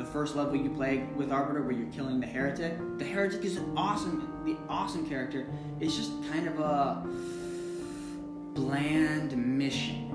the 0.00 0.06
first 0.06 0.34
level 0.34 0.56
you 0.56 0.70
play 0.70 1.06
with 1.14 1.30
Arbiter 1.30 1.62
where 1.62 1.72
you're 1.72 1.92
killing 1.92 2.20
the 2.20 2.26
Heretic. 2.26 2.78
The 2.98 3.04
Heretic 3.04 3.44
is 3.44 3.58
an 3.58 3.76
awesome, 3.76 4.42
the 4.46 4.56
awesome 4.66 5.06
character. 5.06 5.46
It's 5.78 5.94
just 5.94 6.10
kind 6.32 6.48
of 6.48 6.58
a 6.58 7.06
bland 8.54 9.36
mission. 9.36 10.06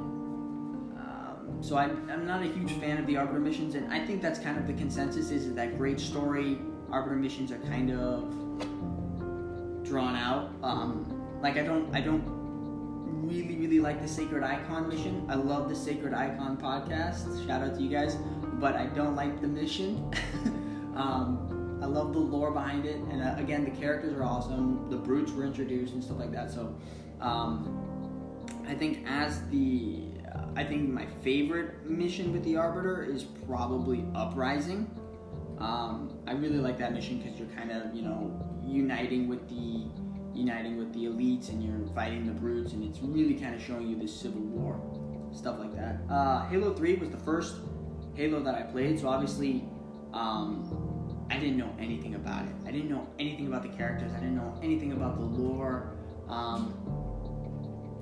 Um, 0.98 1.60
so 1.62 1.78
I'm, 1.78 2.10
I'm 2.10 2.26
not 2.26 2.42
a 2.42 2.48
huge 2.48 2.72
fan 2.74 2.98
of 2.98 3.06
the 3.06 3.16
Arbiter 3.18 3.40
missions, 3.40 3.76
and 3.76 3.94
I 3.94 4.04
think 4.04 4.24
that's 4.24 4.40
kind 4.40 4.58
of 4.58 4.66
the 4.66 4.74
consensus 4.74 5.30
is 5.30 5.54
that 5.54 5.78
great 5.78 6.00
story 6.00 6.58
Arbiter 6.90 7.16
missions 7.16 7.52
are 7.52 7.60
kind 7.60 7.92
of 7.92 8.24
drawn 9.84 10.16
out. 10.16 10.52
Um, 10.64 11.40
like 11.44 11.58
I 11.58 11.64
don't 11.64 11.96
I 11.96 12.02
don't 12.02 12.24
really 13.28 13.56
really 13.58 13.80
like 13.80 14.02
the 14.02 14.08
Sacred 14.08 14.44
Icon 14.44 14.88
mission. 14.90 15.26
I 15.30 15.36
love 15.36 15.70
the 15.70 15.76
Sacred 15.76 16.14
Icon 16.14 16.58
podcast. 16.58 17.46
Shout 17.46 17.62
out 17.62 17.76
to 17.76 17.82
you 17.82 17.90
guys, 17.90 18.18
but 18.60 18.76
I 18.76 18.88
don't 18.88 19.16
like 19.16 19.42
the 19.42 19.48
mission. 19.48 20.12
um, 20.96 21.80
I 21.82 21.86
love 21.86 22.14
the 22.14 22.20
lore 22.20 22.52
behind 22.52 22.86
it, 22.86 22.98
and 23.12 23.22
uh, 23.22 23.36
again, 23.38 23.64
the 23.64 23.72
characters 23.72 24.14
are 24.14 24.24
awesome. 24.24 24.90
The 24.90 24.98
brutes 24.98 25.32
were 25.32 25.46
introduced 25.46 25.94
and 25.94 26.04
stuff 26.04 26.18
like 26.18 26.32
that. 26.32 26.52
So, 26.52 26.76
um, 27.22 28.46
I 28.68 28.74
think 28.74 29.06
as 29.08 29.48
the 29.50 30.04
uh, 30.34 30.46
I 30.56 30.64
think 30.64 30.90
my 30.90 31.06
favorite 31.22 31.86
mission 31.86 32.32
with 32.32 32.44
the 32.44 32.56
Arbiter 32.58 33.04
is 33.04 33.24
probably 33.24 34.06
Uprising. 34.16 34.90
Um, 35.60 36.18
I 36.28 36.34
really 36.34 36.58
like 36.58 36.78
that 36.80 36.94
mission 36.94 37.20
because 37.20 37.40
you're 37.40 37.48
kind 37.50 37.72
of 37.72 37.94
you 37.94 38.02
know 38.02 38.32
uniting 38.66 39.28
with 39.28 39.48
the 39.48 39.86
uniting 40.34 40.78
with 40.78 40.92
the 40.94 41.06
elites 41.06 41.50
and 41.50 41.64
you're 41.64 41.88
fighting 41.94 42.26
the 42.26 42.34
brutes 42.34 42.74
and 42.74 42.84
it's 42.84 43.00
really 43.02 43.36
kind 43.36 43.56
of 43.56 43.62
showing 43.62 43.88
you 43.88 43.96
this 43.96 44.14
civil 44.14 44.42
war 44.42 44.82
stuff 45.36 45.60
like 45.60 45.76
that. 45.76 46.00
Uh, 46.10 46.46
Halo 46.48 46.74
3 46.74 46.96
was 46.96 47.10
the 47.10 47.18
first 47.18 47.58
Halo 48.16 48.42
that 48.44 48.56
I 48.56 48.62
played, 48.64 49.00
so 49.00 49.10
obviously 49.10 49.66
um, 50.14 51.26
I 51.30 51.38
didn't 51.38 51.58
know 51.58 51.74
anything 51.78 52.16
about 52.16 52.46
it. 52.46 52.54
I 52.66 52.72
didn't 52.72 52.90
know 52.90 53.08
anything 53.20 53.48
about 53.48 53.64
the 53.64 53.70
characters. 53.70 54.12
I 54.14 54.20
didn't 54.20 54.36
know 54.36 54.58
anything 54.64 54.94
about 54.94 55.18
the 55.18 55.26
lore. 55.26 55.92
Um, 56.30 56.74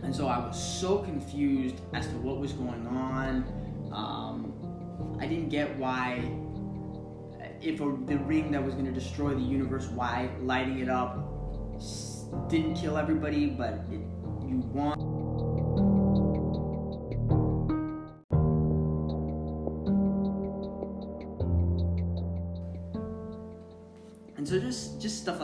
and 0.04 0.16
so 0.16 0.28
I 0.28 0.38
was 0.38 0.62
so 0.62 1.00
confused 1.00 1.76
as 1.94 2.08
to 2.08 2.14
what 2.18 2.38
was 2.38 2.54
going 2.54 2.86
on. 2.88 3.46
Um, 3.92 5.18
I 5.20 5.26
didn't 5.26 5.50
get 5.50 5.76
why, 5.78 6.30
if 7.62 7.82
a, 7.82 7.98
the 8.06 8.18
ring 8.18 8.52
that 8.52 8.64
was 8.64 8.76
going 8.76 8.86
to 8.86 8.92
destroy 8.92 9.34
the 9.34 9.42
universe, 9.42 9.88
why 9.88 10.30
lighting 10.42 10.80
it 10.80 10.90
up 10.90 11.18
didn't 12.50 12.76
kill 12.76 12.98
everybody, 12.98 13.48
but 13.48 13.86
it, 13.92 14.02
you 14.46 14.62
want. 14.74 15.03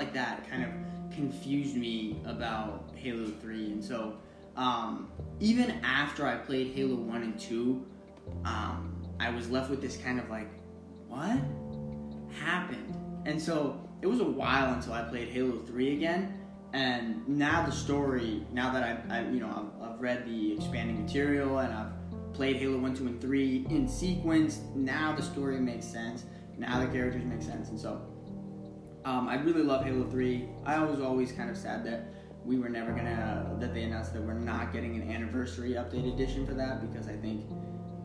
Like 0.10 0.14
that 0.14 0.50
kind 0.50 0.64
of 0.64 0.72
confused 1.16 1.76
me 1.76 2.20
about 2.26 2.90
Halo 2.96 3.28
3. 3.42 3.66
And 3.74 3.84
so 3.84 4.18
um, 4.56 5.12
even 5.40 5.72
after 5.84 6.26
I 6.26 6.36
played 6.36 6.74
Halo 6.74 6.96
1 6.96 7.22
and 7.22 7.40
2, 7.40 7.86
um, 8.46 8.96
I 9.20 9.30
was 9.30 9.50
left 9.50 9.70
with 9.70 9.82
this 9.82 9.98
kind 9.98 10.20
of 10.20 10.30
like, 10.30 10.50
what 11.08 11.38
happened? 12.40 12.96
And 13.26 13.42
so 13.42 13.82
it 14.02 14.08
was 14.08 14.20
a 14.20 14.26
while 14.26 14.74
until 14.74 14.94
I 14.94 15.04
played 15.04 15.30
Halo 15.30 15.60
3 15.66 15.94
again. 15.94 16.40
And 16.74 17.28
now 17.28 17.66
the 17.66 17.72
story, 17.72 18.44
now 18.54 18.72
that 18.72 18.84
I've, 18.84 19.12
I, 19.12 19.30
you 19.30 19.40
know, 19.40 19.72
I've, 19.82 19.90
I've 19.90 20.02
read 20.02 20.26
the 20.26 20.54
expanding 20.54 21.04
material 21.04 21.60
and 21.60 21.74
I've 21.74 22.34
played 22.34 22.58
Halo 22.58 22.78
1, 22.78 22.96
2, 22.96 23.08
and 23.08 23.22
3 23.22 23.68
in 23.70 23.88
sequence, 23.88 24.62
now 24.76 25.16
the 25.16 25.22
story 25.22 25.60
makes 25.60 25.86
sense. 25.86 26.26
Now 26.58 26.80
the 26.80 26.88
characters 26.88 27.24
make 27.26 27.42
sense. 27.42 27.70
And 27.70 27.80
so 27.80 28.02
um, 29.06 29.28
I 29.28 29.36
really 29.36 29.64
love 29.64 29.86
Halo 29.86 30.10
3. 30.10 30.48
I 30.66 30.84
was 30.84 31.00
always 31.00 31.32
kind 31.32 31.50
of 31.50 31.58
sad 31.58 31.86
that 31.86 32.14
we 32.46 32.58
were 32.58 32.70
never 32.70 32.92
gonna 32.92 33.56
that 33.60 33.74
they 33.74 33.84
announced 33.84 34.14
that 34.14 34.22
we're 34.22 34.34
not 34.34 34.74
getting 34.74 34.96
an 34.96 35.12
anniversary 35.12 35.72
update 35.72 36.12
edition 36.12 36.46
for 36.46 36.54
that 36.54 36.82
because 36.82 37.08
I 37.08 37.16
think 37.16 37.46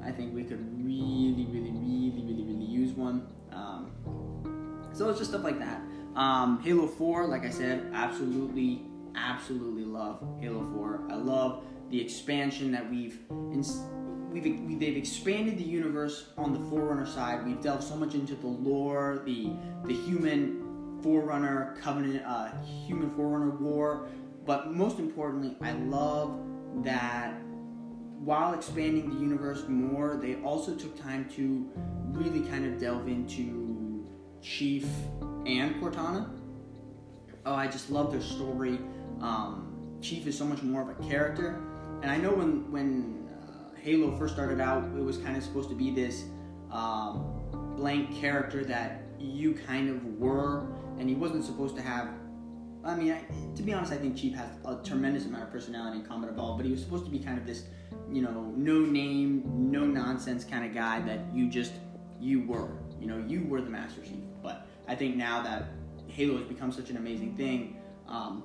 I 0.05 0.11
think 0.11 0.35
we 0.35 0.45
could 0.45 0.61
really, 0.85 1.47
really, 1.47 1.71
really, 1.71 2.23
really, 2.23 2.45
really 2.45 2.65
use 2.65 2.93
one. 2.93 3.27
Um, 3.53 3.91
so 4.93 5.09
it's 5.09 5.19
just 5.19 5.31
stuff 5.31 5.45
like 5.45 5.59
that. 5.59 5.81
Um, 6.15 6.61
Halo 6.63 6.87
4, 6.87 7.27
like 7.27 7.45
I 7.45 7.51
said, 7.51 7.91
absolutely, 7.95 8.83
absolutely 9.17 9.85
love 9.85 10.23
Halo 10.41 10.65
4. 10.75 11.09
I 11.11 11.15
love 11.15 11.65
the 11.91 12.01
expansion 12.01 12.71
that 12.73 12.89
we've 12.89 13.19
ins- 13.53 13.83
we've 14.31 14.45
we, 14.45 14.75
they've 14.75 14.97
expanded 14.97 15.59
the 15.59 15.65
universe 15.65 16.29
on 16.37 16.53
the 16.53 16.61
Forerunner 16.71 17.07
side. 17.07 17.47
We've 17.47 17.61
delved 17.61 17.85
so 17.85 17.97
much 17.97 18.15
into 18.15 18.35
the 18.35 18.47
lore, 18.47 19.23
the 19.25 19.53
the 19.85 19.95
human 19.95 20.64
Forerunner 21.05 21.77
Covenant, 21.83 22.25
uh, 22.25 22.51
human 22.87 23.11
Forerunner 23.15 23.51
war 23.51 24.09
but 24.45 24.73
most 24.73 24.99
importantly, 24.99 25.57
I 25.63 25.73
love 25.73 26.39
that 26.85 27.35
while 28.19 28.55
expanding 28.55 29.11
the 29.11 29.17
universe 29.17 29.65
more, 29.69 30.19
they 30.21 30.37
also 30.37 30.75
took 30.75 31.01
time 31.01 31.29
to 31.37 31.71
really 32.11 32.47
kind 32.49 32.67
of 32.67 32.79
delve 32.79 33.09
into 33.09 34.07
Chief 34.43 34.87
and 35.47 35.75
Cortana. 35.77 36.31
Oh, 37.47 37.55
I 37.55 37.67
just 37.67 37.91
love 37.91 38.13
their 38.13 38.21
story. 38.21 38.79
Um, 39.21 39.99
Chief 40.01 40.27
is 40.27 40.37
so 40.37 40.45
much 40.45 40.63
more 40.63 40.83
of 40.83 40.89
a 40.89 41.09
character, 41.09 41.63
and 42.03 42.11
I 42.11 42.19
know 42.19 42.33
when 42.33 42.71
when 42.71 43.29
uh, 43.31 43.79
Halo 43.81 44.17
first 44.19 44.35
started 44.35 44.61
out, 44.61 44.85
it 44.85 45.03
was 45.03 45.17
kind 45.19 45.37
of 45.37 45.43
supposed 45.43 45.71
to 45.71 45.75
be 45.75 45.91
this 45.91 46.25
um, 46.71 47.41
blank 47.77 48.15
character 48.15 48.65
that 48.65 49.03
you 49.19 49.55
kind 49.55 49.89
of 49.89 50.05
were, 50.19 50.67
and 50.99 51.09
he 51.09 51.15
wasn't 51.15 51.45
supposed 51.45 51.77
to 51.77 51.83
have. 51.83 52.09
I 52.85 52.95
mean, 52.95 53.13
I, 53.13 53.25
to 53.57 53.63
be 53.63 53.73
honest, 53.73 53.93
I 53.93 53.97
think 53.97 54.17
Chief 54.17 54.35
has 54.35 54.51
a 54.65 54.77
tremendous 54.85 55.25
amount 55.25 55.45
of 55.45 55.51
personality 55.51 55.99
and 55.99 56.09
Combat 56.09 56.31
Evolved, 56.31 56.59
but 56.59 56.67
he 56.67 56.73
was 56.73 56.83
supposed 56.83 57.07
to 57.07 57.11
be 57.11 57.19
kind 57.19 57.39
of 57.39 57.47
this, 57.47 57.65
you 58.13 58.21
know, 58.21 58.53
no 58.57 58.81
name, 58.81 59.43
no 59.71 59.87
nonsense 59.87 60.45
kind 60.45 60.67
of 60.67 60.75
guy 60.75 61.01
that 61.01 61.21
you 61.33 61.49
just 61.49 61.73
you 62.21 62.47
were. 62.47 62.71
You 63.01 63.07
know, 63.07 63.25
you 63.27 63.47
were 63.47 63.61
the 63.61 63.71
Master 63.71 64.03
Chief. 64.03 64.25
But 64.43 64.67
I 64.87 64.95
think 64.95 65.17
now 65.17 65.43
that 65.43 65.69
Halo 66.09 66.37
has 66.39 66.47
become 66.47 66.73
such 66.73 66.91
an 66.91 66.97
amazing 66.97 67.37
thing, 67.37 67.79
um, 68.07 68.45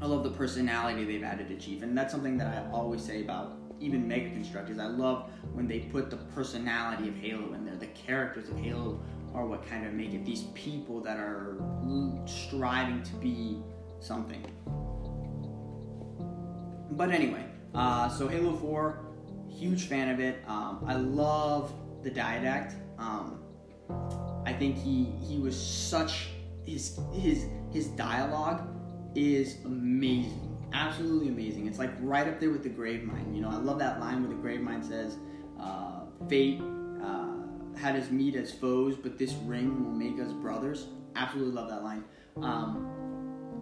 I 0.00 0.06
love 0.06 0.22
the 0.22 0.30
personality 0.30 1.04
they've 1.04 1.22
added 1.22 1.48
to 1.48 1.56
Chief, 1.56 1.82
and 1.82 1.96
that's 1.96 2.12
something 2.12 2.36
that 2.38 2.46
I 2.46 2.70
always 2.70 3.02
say 3.02 3.22
about 3.22 3.56
even 3.80 4.06
Mega 4.06 4.30
Constructors. 4.30 4.78
I 4.78 4.86
love 4.86 5.30
when 5.52 5.66
they 5.66 5.80
put 5.80 6.10
the 6.10 6.16
personality 6.16 7.08
of 7.08 7.16
Halo 7.16 7.52
in 7.54 7.64
there. 7.64 7.76
The 7.76 7.86
characters 7.86 8.48
of 8.48 8.58
Halo 8.58 9.00
are 9.34 9.46
what 9.46 9.66
kind 9.68 9.86
of 9.86 9.92
make 9.92 10.14
it 10.14 10.24
these 10.24 10.44
people 10.54 11.00
that 11.00 11.16
are 11.18 11.56
striving 12.26 13.02
to 13.02 13.14
be 13.14 13.62
something. 14.00 14.44
But 16.92 17.10
anyway, 17.10 17.44
uh, 17.74 18.08
so 18.08 18.28
Halo 18.28 18.54
4, 18.56 19.04
huge 19.48 19.86
fan 19.86 20.10
of 20.10 20.20
it. 20.20 20.42
Um, 20.46 20.84
I 20.86 20.94
love 20.94 21.72
the 22.02 22.10
Didact. 22.10 22.74
Um, 22.98 23.42
I 24.46 24.52
think 24.52 24.76
he 24.76 25.12
he 25.26 25.38
was 25.38 25.60
such 25.60 26.28
his 26.64 26.98
his 27.12 27.46
his 27.72 27.88
dialogue 27.88 28.68
is 29.14 29.58
amazing 29.64 30.54
absolutely 30.74 31.28
amazing. 31.28 31.66
It's 31.66 31.78
like 31.78 31.92
right 32.00 32.26
up 32.26 32.40
there 32.40 32.50
with 32.50 32.62
the 32.62 32.68
Grave 32.68 33.08
Gravemind. 33.08 33.34
You 33.34 33.40
know, 33.40 33.48
I 33.48 33.56
love 33.56 33.78
that 33.78 34.00
line 34.00 34.20
where 34.20 34.28
the 34.28 34.42
Grave 34.42 34.60
Gravemind 34.60 34.86
says, 34.86 35.16
uh, 35.58 36.00
"Fate 36.28 36.60
had 37.76 37.96
us 37.96 38.10
meet 38.10 38.36
as 38.36 38.52
foes, 38.52 38.96
but 38.96 39.18
this 39.18 39.32
ring 39.44 39.84
will 39.84 39.92
make 39.92 40.20
us 40.20 40.32
brothers." 40.32 40.86
Absolutely 41.16 41.54
love 41.54 41.68
that 41.70 41.84
line. 41.84 42.04
Um, 42.42 42.90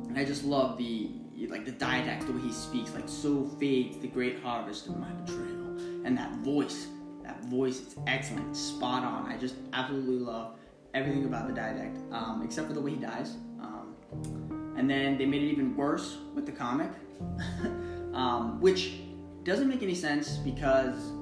and 0.09 0.19
I 0.19 0.25
just 0.25 0.45
love 0.45 0.79
the 0.79 1.11
like 1.49 1.65
the 1.65 1.73
dialects, 1.73 2.25
the 2.27 2.33
way 2.33 2.41
he 2.41 2.53
speaks, 2.53 2.95
like 2.95 3.09
so 3.09 3.45
fades 3.59 3.99
the 3.99 4.07
great 4.07 4.41
harvest 4.41 4.87
of 4.87 4.97
my 4.97 5.11
betrayal, 5.11 5.77
and 6.05 6.17
that 6.17 6.37
voice, 6.39 6.87
that 7.25 7.45
voice, 7.47 7.81
it's 7.81 7.97
excellent, 8.07 8.57
spot 8.57 9.03
on. 9.03 9.31
I 9.31 9.37
just 9.37 9.57
absolutely 9.73 10.19
love 10.19 10.57
everything 10.95 11.25
about 11.25 11.49
the 11.49 11.55
dialect, 11.55 11.99
um, 12.13 12.43
except 12.45 12.69
for 12.69 12.75
the 12.75 12.81
way 12.81 12.93
he 12.93 12.97
dies. 12.97 13.37
Um, 13.61 14.75
and 14.77 14.89
then 14.89 15.19
they 15.19 15.27
made 15.27 15.43
it 15.43 15.47
even 15.47 15.77
worse 15.77 16.19
with 16.35 16.47
the 16.47 16.53
comic, 16.53 16.91
um, 18.15 18.61
which 18.61 18.95
doesn't 19.43 19.69
make 19.69 19.83
any 19.83 19.95
sense 19.95 20.37
because 20.37 21.13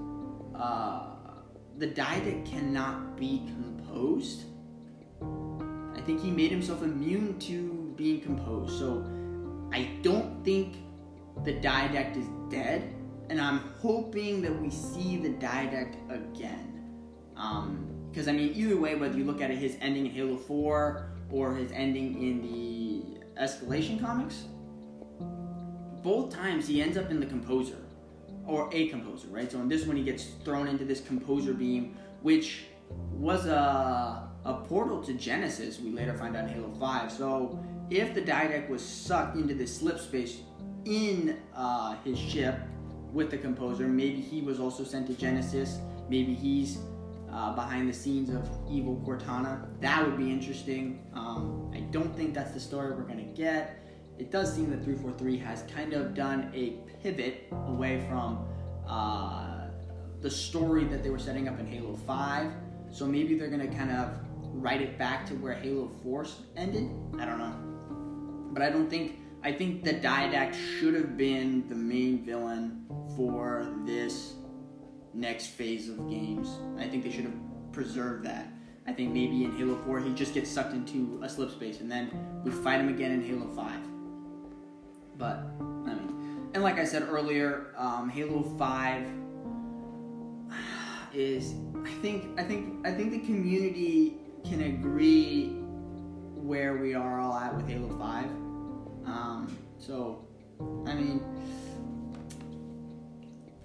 uh, 0.55 1.10
the 1.81 1.89
Didact 1.89 2.45
cannot 2.45 3.17
be 3.17 3.43
composed. 3.47 4.45
I 5.97 6.01
think 6.03 6.21
he 6.21 6.31
made 6.31 6.51
himself 6.51 6.83
immune 6.83 7.39
to 7.41 7.95
being 7.97 8.21
composed. 8.21 8.79
So 8.79 9.03
I 9.73 9.89
don't 10.03 10.45
think 10.45 10.77
the 11.43 11.55
Didact 11.55 12.19
is 12.19 12.27
dead, 12.51 12.95
and 13.31 13.41
I'm 13.41 13.61
hoping 13.81 14.43
that 14.43 14.61
we 14.61 14.69
see 14.69 15.17
the 15.17 15.31
Didact 15.31 15.97
again. 16.11 16.67
Because 18.11 18.29
um, 18.29 18.35
I 18.35 18.37
mean, 18.37 18.53
either 18.55 18.77
way, 18.77 18.95
whether 18.97 19.17
you 19.17 19.25
look 19.25 19.41
at 19.41 19.51
it, 19.51 19.57
his 19.57 19.79
ending 19.81 20.05
in 20.05 20.13
Halo 20.13 20.37
4 20.37 21.11
or 21.31 21.55
his 21.55 21.73
ending 21.73 22.23
in 22.23 22.43
the 22.43 23.41
Escalation 23.41 23.99
comics, 23.99 24.45
both 26.03 26.31
times 26.31 26.69
he 26.69 26.83
ends 26.83 26.99
up 26.99 27.11
in 27.11 27.21
the 27.21 27.27
composer 27.27 27.79
or 28.51 28.69
a 28.73 28.89
composer, 28.89 29.29
right? 29.29 29.51
So 29.51 29.61
in 29.61 29.69
this 29.69 29.87
one, 29.87 29.97
he 29.97 30.03
gets 30.03 30.25
thrown 30.45 30.67
into 30.67 30.85
this 30.85 31.01
composer 31.01 31.55
beam, 31.55 31.97
which 32.23 32.65
was 33.13 33.47
a, 33.47 34.29
a 34.45 34.55
portal 34.67 35.01
to 35.05 35.15
Genesis. 35.15 35.79
We 35.79 35.91
later 35.91 36.19
find 36.19 36.37
out 36.37 36.49
in 36.49 36.51
Halo 36.51 36.73
5. 36.81 37.13
So 37.13 37.65
if 37.91 38.13
the 38.13 38.21
Didact 38.21 38.69
was 38.69 38.85
sucked 38.85 39.37
into 39.37 39.55
this 39.55 39.77
slip 39.77 40.01
space 40.01 40.41
in 40.85 41.39
uh, 41.55 41.95
his 42.05 42.19
ship 42.19 42.59
with 43.13 43.31
the 43.31 43.39
composer, 43.39 43.87
maybe 43.87 44.21
he 44.21 44.41
was 44.41 44.59
also 44.59 44.83
sent 44.83 45.07
to 45.07 45.15
Genesis. 45.15 45.79
Maybe 46.09 46.35
he's 46.35 46.79
uh, 47.33 47.55
behind 47.55 47.89
the 47.89 47.93
scenes 47.93 48.31
of 48.31 48.49
evil 48.69 49.01
Cortana. 49.07 49.69
That 49.81 50.05
would 50.05 50.19
be 50.19 50.29
interesting. 50.29 51.07
Um, 51.15 51.71
I 51.73 51.81
don't 51.93 52.17
think 52.17 52.35
that's 52.35 52.51
the 52.51 52.59
story 52.59 52.97
we're 52.97 53.05
going 53.05 53.25
to 53.25 53.41
get. 53.41 53.80
It 54.21 54.31
does 54.31 54.55
seem 54.55 54.69
that 54.69 54.85
343 54.85 55.39
has 55.39 55.65
kind 55.75 55.95
of 55.95 56.13
done 56.13 56.53
a 56.55 56.77
pivot 57.03 57.49
away 57.67 58.07
from 58.07 58.47
uh, 58.87 59.69
the 60.21 60.31
story 60.31 60.85
that 60.85 61.03
they 61.03 61.09
were 61.09 61.19
setting 61.19 61.49
up 61.49 61.59
in 61.59 61.67
Halo 61.67 61.97
5. 61.97 62.53
So 62.91 63.07
maybe 63.07 63.39
they're 63.39 63.49
going 63.49 63.67
to 63.67 63.75
kind 63.75 63.91
of 63.91 64.21
write 64.53 64.83
it 64.83 64.99
back 64.99 65.25
to 65.29 65.35
where 65.37 65.55
Halo 65.55 65.89
Force 66.03 66.43
ended. 66.55 66.91
I 67.19 67.25
don't 67.25 67.39
know. 67.39 68.53
But 68.53 68.63
I 68.63 68.69
don't 68.69 68.91
think. 68.91 69.19
I 69.43 69.53
think 69.53 69.85
the 69.85 69.95
Didact 69.95 70.55
should 70.55 70.93
have 70.93 71.17
been 71.17 71.67
the 71.67 71.75
main 71.75 72.23
villain 72.23 72.85
for 73.17 73.75
this 73.87 74.35
next 75.15 75.47
phase 75.47 75.89
of 75.89 76.11
games. 76.11 76.59
I 76.77 76.87
think 76.87 77.05
they 77.05 77.11
should 77.11 77.25
have 77.25 77.73
preserved 77.73 78.27
that. 78.27 78.53
I 78.87 78.93
think 78.93 79.15
maybe 79.15 79.45
in 79.45 79.57
Halo 79.57 79.77
4 79.87 80.01
he 80.01 80.13
just 80.13 80.35
gets 80.35 80.51
sucked 80.51 80.75
into 80.75 81.21
a 81.23 81.29
slip 81.29 81.51
space 81.51 81.81
and 81.81 81.91
then 81.91 82.11
we 82.45 82.51
fight 82.51 82.81
him 82.81 82.91
again 82.91 83.13
in 83.13 83.23
Halo 83.23 83.49
5. 83.55 83.90
But, 85.21 85.45
I 85.61 85.95
mean, 85.95 86.49
and 86.55 86.63
like 86.63 86.79
I 86.79 86.85
said 86.85 87.03
earlier, 87.03 87.75
um, 87.77 88.09
Halo 88.09 88.43
5 88.59 89.07
is 91.15 91.55
I 91.85 91.91
think 92.01 92.41
I 92.41 92.43
think 92.43 92.87
I 92.87 92.93
think 92.93 93.13
the 93.13 93.21
community 93.21 94.17
can 94.45 94.63
agree 94.63 95.51
where 96.35 96.79
we 96.79 96.95
are 96.95 97.21
all 97.21 97.37
at 97.37 97.55
with 97.55 97.69
Halo 97.69 97.97
5. 97.99 98.25
Um, 99.05 99.59
so, 99.79 100.27
I 100.87 100.95
mean, 100.95 101.21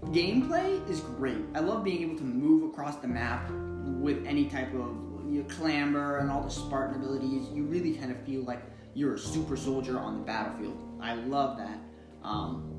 gameplay 0.08 0.88
is 0.90 1.00
great. 1.00 1.46
I 1.56 1.62
love 1.62 1.86
being 1.86 2.02
able 2.02 2.18
to 2.18 2.24
move 2.24 2.70
across 2.70 2.98
the 2.98 3.08
map 3.08 3.50
with 3.52 4.26
any 4.26 4.50
type 4.50 4.74
of 4.74 4.98
you 5.30 5.46
clamber 5.46 6.18
and 6.18 6.30
all 6.30 6.44
the 6.44 6.52
Spartan 6.52 7.02
abilities. 7.02 7.48
You 7.54 7.64
really 7.64 7.94
kind 7.94 8.12
of 8.12 8.22
feel 8.26 8.44
like 8.44 8.62
you're 8.96 9.14
a 9.14 9.20
super 9.20 9.56
soldier 9.56 10.00
on 10.00 10.18
the 10.18 10.24
battlefield. 10.24 10.78
I 11.00 11.14
love 11.14 11.58
that. 11.58 11.80
Um, 12.24 12.72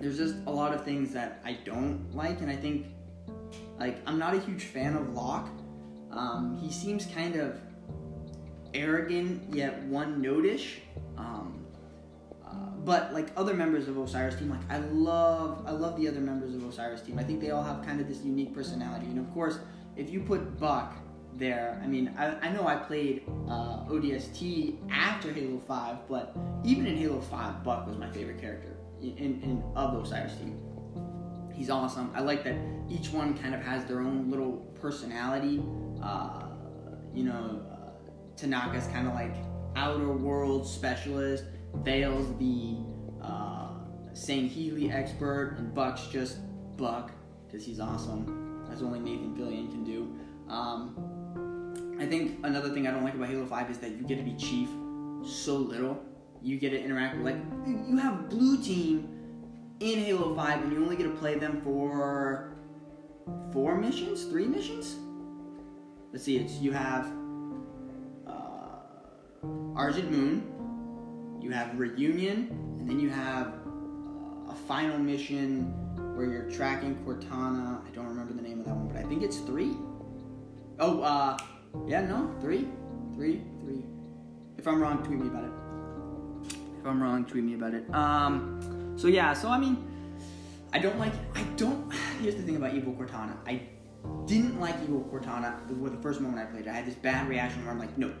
there's 0.00 0.16
just 0.16 0.36
a 0.46 0.50
lot 0.50 0.74
of 0.74 0.84
things 0.84 1.12
that 1.12 1.40
I 1.44 1.58
don't 1.64 2.12
like, 2.14 2.40
and 2.40 2.50
I 2.50 2.56
think 2.56 2.86
like 3.78 3.98
I'm 4.06 4.18
not 4.18 4.34
a 4.34 4.40
huge 4.40 4.64
fan 4.64 4.96
of 4.96 5.14
Locke. 5.14 5.48
Um, 6.10 6.58
he 6.60 6.72
seems 6.72 7.06
kind 7.06 7.36
of 7.36 7.60
arrogant 8.74 9.54
yet 9.54 9.82
one 9.84 10.20
notish. 10.20 10.80
Um, 11.16 11.58
but 12.84 13.12
like 13.12 13.28
other 13.36 13.52
members 13.52 13.86
of 13.86 13.98
Osiris 13.98 14.36
team, 14.36 14.48
like 14.48 14.60
I 14.70 14.78
love 14.78 15.62
I 15.66 15.72
love 15.72 16.00
the 16.00 16.08
other 16.08 16.20
members 16.20 16.54
of 16.54 16.66
Osiris 16.66 17.02
team. 17.02 17.18
I 17.18 17.22
think 17.22 17.40
they 17.40 17.50
all 17.50 17.62
have 17.62 17.84
kind 17.84 18.00
of 18.00 18.08
this 18.08 18.22
unique 18.22 18.54
personality. 18.54 19.06
And 19.06 19.18
of 19.18 19.30
course, 19.34 19.58
if 19.96 20.08
you 20.10 20.20
put 20.20 20.58
Buck 20.58 20.96
there, 21.36 21.80
I 21.82 21.86
mean, 21.86 22.14
I, 22.18 22.34
I 22.40 22.48
know 22.50 22.66
I 22.66 22.76
played 22.76 23.22
uh, 23.48 23.84
ODST 23.88 24.90
after 24.90 25.32
Halo 25.32 25.60
5, 25.66 26.08
but 26.08 26.36
even 26.64 26.86
in 26.86 26.96
Halo 26.96 27.20
5, 27.20 27.62
Buck 27.62 27.86
was 27.86 27.96
my 27.96 28.10
favorite 28.10 28.40
character 28.40 28.76
in, 29.00 29.40
in 29.42 29.62
of 29.76 29.92
the 29.92 30.00
Osiris 30.00 30.34
team. 30.36 30.60
He's 31.54 31.70
awesome. 31.70 32.10
I 32.14 32.20
like 32.20 32.44
that 32.44 32.56
each 32.88 33.10
one 33.10 33.36
kind 33.36 33.54
of 33.54 33.60
has 33.62 33.84
their 33.84 34.00
own 34.00 34.30
little 34.30 34.58
personality. 34.80 35.62
Uh, 36.02 36.46
you 37.12 37.24
know, 37.24 37.62
uh, 37.70 37.90
Tanaka's 38.36 38.86
kind 38.88 39.08
of 39.08 39.14
like 39.14 39.34
outer 39.76 40.12
world 40.12 40.66
specialist. 40.66 41.44
Vale's 41.82 42.36
the 42.38 42.76
uh, 43.22 43.70
Sangheili 44.12 44.92
expert, 44.92 45.56
and 45.58 45.74
Buck's 45.74 46.06
just 46.06 46.38
Buck 46.76 47.10
because 47.46 47.64
he's 47.64 47.80
awesome, 47.80 48.64
as 48.72 48.82
only 48.82 49.00
Nathan 49.00 49.34
Fillion 49.36 49.70
can 49.70 49.84
do. 49.84 50.16
Um, 50.48 50.96
I 52.00 52.06
think 52.06 52.38
another 52.44 52.70
thing 52.70 52.86
I 52.86 52.92
don't 52.92 53.02
like 53.02 53.14
about 53.14 53.28
Halo 53.28 53.44
5 53.44 53.70
is 53.70 53.78
that 53.78 53.90
you 53.90 54.02
get 54.04 54.18
to 54.18 54.22
be 54.22 54.34
Chief 54.34 54.68
so 55.24 55.56
little. 55.56 56.00
You 56.40 56.56
get 56.58 56.70
to 56.70 56.80
interact 56.80 57.16
with, 57.16 57.24
like, 57.24 57.36
you 57.66 57.96
have 57.96 58.30
Blue 58.30 58.62
Team 58.62 59.08
in 59.80 59.98
Halo 59.98 60.34
5, 60.34 60.62
and 60.62 60.72
you 60.72 60.82
only 60.82 60.96
get 60.96 61.04
to 61.04 61.16
play 61.16 61.36
them 61.36 61.60
for 61.62 62.56
four 63.52 63.76
missions, 63.76 64.24
three 64.24 64.46
missions. 64.46 64.96
Let's 66.12 66.24
see, 66.24 66.38
it's 66.38 66.54
you 66.54 66.72
have 66.72 67.10
uh, 68.26 68.78
Argent 69.74 70.10
Moon, 70.10 71.38
you 71.42 71.50
have 71.50 71.78
Reunion, 71.78 72.48
and 72.78 72.88
then 72.88 73.00
you 73.00 73.10
have 73.10 73.48
uh, 73.48 74.52
a 74.52 74.54
final 74.66 74.98
mission 74.98 75.64
where 76.16 76.26
you're 76.26 76.50
tracking 76.50 76.94
Cortana. 77.04 77.84
I 77.84 77.90
don't 77.92 78.06
remember 78.06 78.32
the 78.32 78.42
name 78.42 78.60
of 78.60 78.66
that 78.66 78.74
one, 78.76 78.88
but 78.88 78.96
I 78.96 79.02
think 79.02 79.22
it's 79.22 79.38
three. 79.38 79.76
Oh, 80.78 81.02
uh, 81.02 81.36
yeah, 81.86 82.00
no, 82.02 82.34
three, 82.40 82.68
three, 83.14 83.42
three. 83.60 83.84
If 84.56 84.66
I'm 84.66 84.80
wrong, 84.80 85.02
tweet 85.04 85.18
me 85.18 85.28
about 85.28 85.44
it. 85.44 85.50
If 86.80 86.86
I'm 86.86 87.02
wrong, 87.02 87.24
tweet 87.24 87.44
me 87.44 87.54
about 87.54 87.74
it. 87.74 87.92
Um, 87.94 88.94
so 88.96 89.08
yeah, 89.08 89.32
so 89.32 89.48
I 89.48 89.58
mean, 89.58 89.86
I 90.72 90.78
don't 90.78 90.98
like. 90.98 91.12
I 91.34 91.42
don't. 91.56 91.92
Here's 92.20 92.34
the 92.34 92.42
thing 92.42 92.56
about 92.56 92.74
Evil 92.74 92.92
Cortana. 92.92 93.36
I 93.46 93.62
didn't 94.26 94.60
like 94.60 94.74
Evil 94.82 95.08
Cortana 95.12 95.66
with 95.78 95.92
the 95.92 96.02
first 96.02 96.20
moment 96.20 96.40
I 96.40 96.50
played 96.50 96.66
it. 96.66 96.70
I 96.70 96.74
had 96.74 96.86
this 96.86 96.94
bad 96.94 97.28
reaction 97.28 97.62
where 97.64 97.72
I'm 97.72 97.78
like, 97.78 97.96
no, 97.96 98.12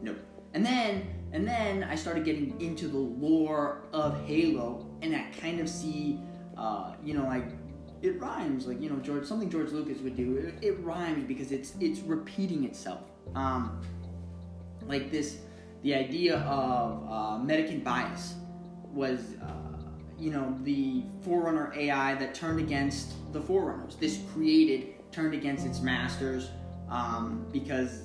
no. 0.00 0.14
And 0.52 0.64
then, 0.64 1.06
and 1.32 1.46
then 1.46 1.84
I 1.84 1.94
started 1.94 2.24
getting 2.24 2.60
into 2.60 2.88
the 2.88 2.98
lore 2.98 3.84
of 3.92 4.24
Halo, 4.26 4.86
and 5.02 5.14
I 5.14 5.26
kind 5.40 5.60
of 5.60 5.68
see, 5.68 6.20
uh, 6.56 6.94
you 7.02 7.14
know, 7.14 7.24
like 7.24 7.48
it 8.04 8.20
rhymes, 8.20 8.66
like 8.66 8.80
you 8.80 8.90
know, 8.90 8.96
George 8.96 9.24
something 9.24 9.50
George 9.50 9.70
Lucas 9.70 10.00
would 10.00 10.16
do. 10.16 10.36
It, 10.36 10.54
it 10.62 10.80
rhymes 10.80 11.24
because 11.26 11.52
it's 11.52 11.74
it's 11.80 12.00
repeating 12.00 12.64
itself. 12.64 13.02
Um, 13.34 13.80
like 14.86 15.10
this, 15.10 15.38
the 15.82 15.94
idea 15.94 16.38
of 16.40 17.10
uh, 17.10 17.38
Mendicant 17.38 17.84
Bias 17.84 18.34
was. 18.92 19.34
Uh, 19.42 19.64
you 20.16 20.30
know, 20.30 20.56
the 20.62 21.02
Forerunner 21.22 21.72
AI 21.76 22.14
that 22.14 22.34
turned 22.34 22.60
against 22.60 23.14
the 23.32 23.40
Forerunners. 23.40 23.96
This 23.96 24.20
created 24.32 24.94
turned 25.10 25.34
against 25.34 25.66
its 25.66 25.80
masters 25.80 26.50
um, 26.88 27.46
because 27.52 28.02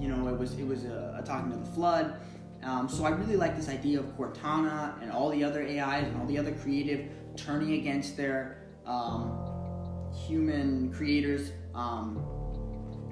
you 0.00 0.08
know 0.08 0.28
it 0.28 0.38
was 0.38 0.58
it 0.58 0.66
was 0.66 0.84
a, 0.84 1.18
a 1.20 1.26
talking 1.26 1.50
to 1.50 1.56
the 1.56 1.66
flood. 1.72 2.20
Um, 2.62 2.88
so 2.88 3.04
I 3.04 3.10
really 3.10 3.36
like 3.36 3.56
this 3.56 3.68
idea 3.68 4.00
of 4.00 4.06
Cortana 4.16 5.00
and 5.02 5.12
all 5.12 5.28
the 5.28 5.44
other 5.44 5.62
AIs 5.62 6.04
and 6.04 6.16
all 6.18 6.26
the 6.26 6.38
other 6.38 6.52
creative 6.52 7.10
turning 7.36 7.74
against 7.74 8.16
their 8.16 8.63
um, 8.86 10.12
human 10.26 10.92
creators. 10.92 11.52
Um, 11.74 12.22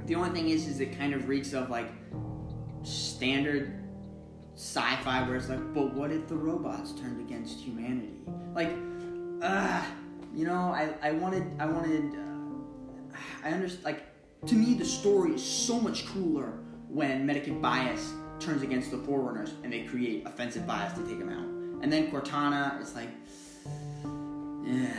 the 0.06 0.14
only 0.14 0.30
thing 0.30 0.48
is, 0.48 0.66
is 0.66 0.80
it 0.80 0.96
kind 0.98 1.14
of 1.14 1.28
reeks 1.28 1.52
of 1.52 1.70
like 1.70 1.90
standard 2.82 3.78
sci-fi 4.54 5.26
where 5.26 5.36
it's 5.36 5.48
like, 5.48 5.74
but 5.74 5.94
what 5.94 6.10
if 6.10 6.28
the 6.28 6.36
robots 6.36 6.92
turned 6.92 7.20
against 7.20 7.58
humanity? 7.58 8.20
Like, 8.54 8.72
uh, 9.42 9.82
you 10.34 10.44
know, 10.44 10.72
I, 10.72 10.94
I 11.02 11.12
wanted, 11.12 11.44
I 11.58 11.66
wanted, 11.66 12.14
uh, 12.14 13.16
I 13.44 13.50
understand, 13.50 13.84
like, 13.84 14.02
to 14.46 14.54
me, 14.54 14.74
the 14.74 14.84
story 14.84 15.34
is 15.34 15.44
so 15.44 15.80
much 15.80 16.06
cooler 16.06 16.58
when 16.88 17.24
Mendicant 17.24 17.62
Bias 17.62 18.12
turns 18.40 18.62
against 18.62 18.90
the 18.90 18.98
Forerunners 18.98 19.54
and 19.62 19.72
they 19.72 19.84
create 19.84 20.26
offensive 20.26 20.66
bias 20.66 20.92
to 20.94 21.06
take 21.06 21.18
them 21.18 21.28
out. 21.28 21.44
And 21.82 21.92
then 21.92 22.10
Cortana, 22.10 22.80
it's 22.80 22.94
like, 22.94 23.08
yeah. 24.64 24.92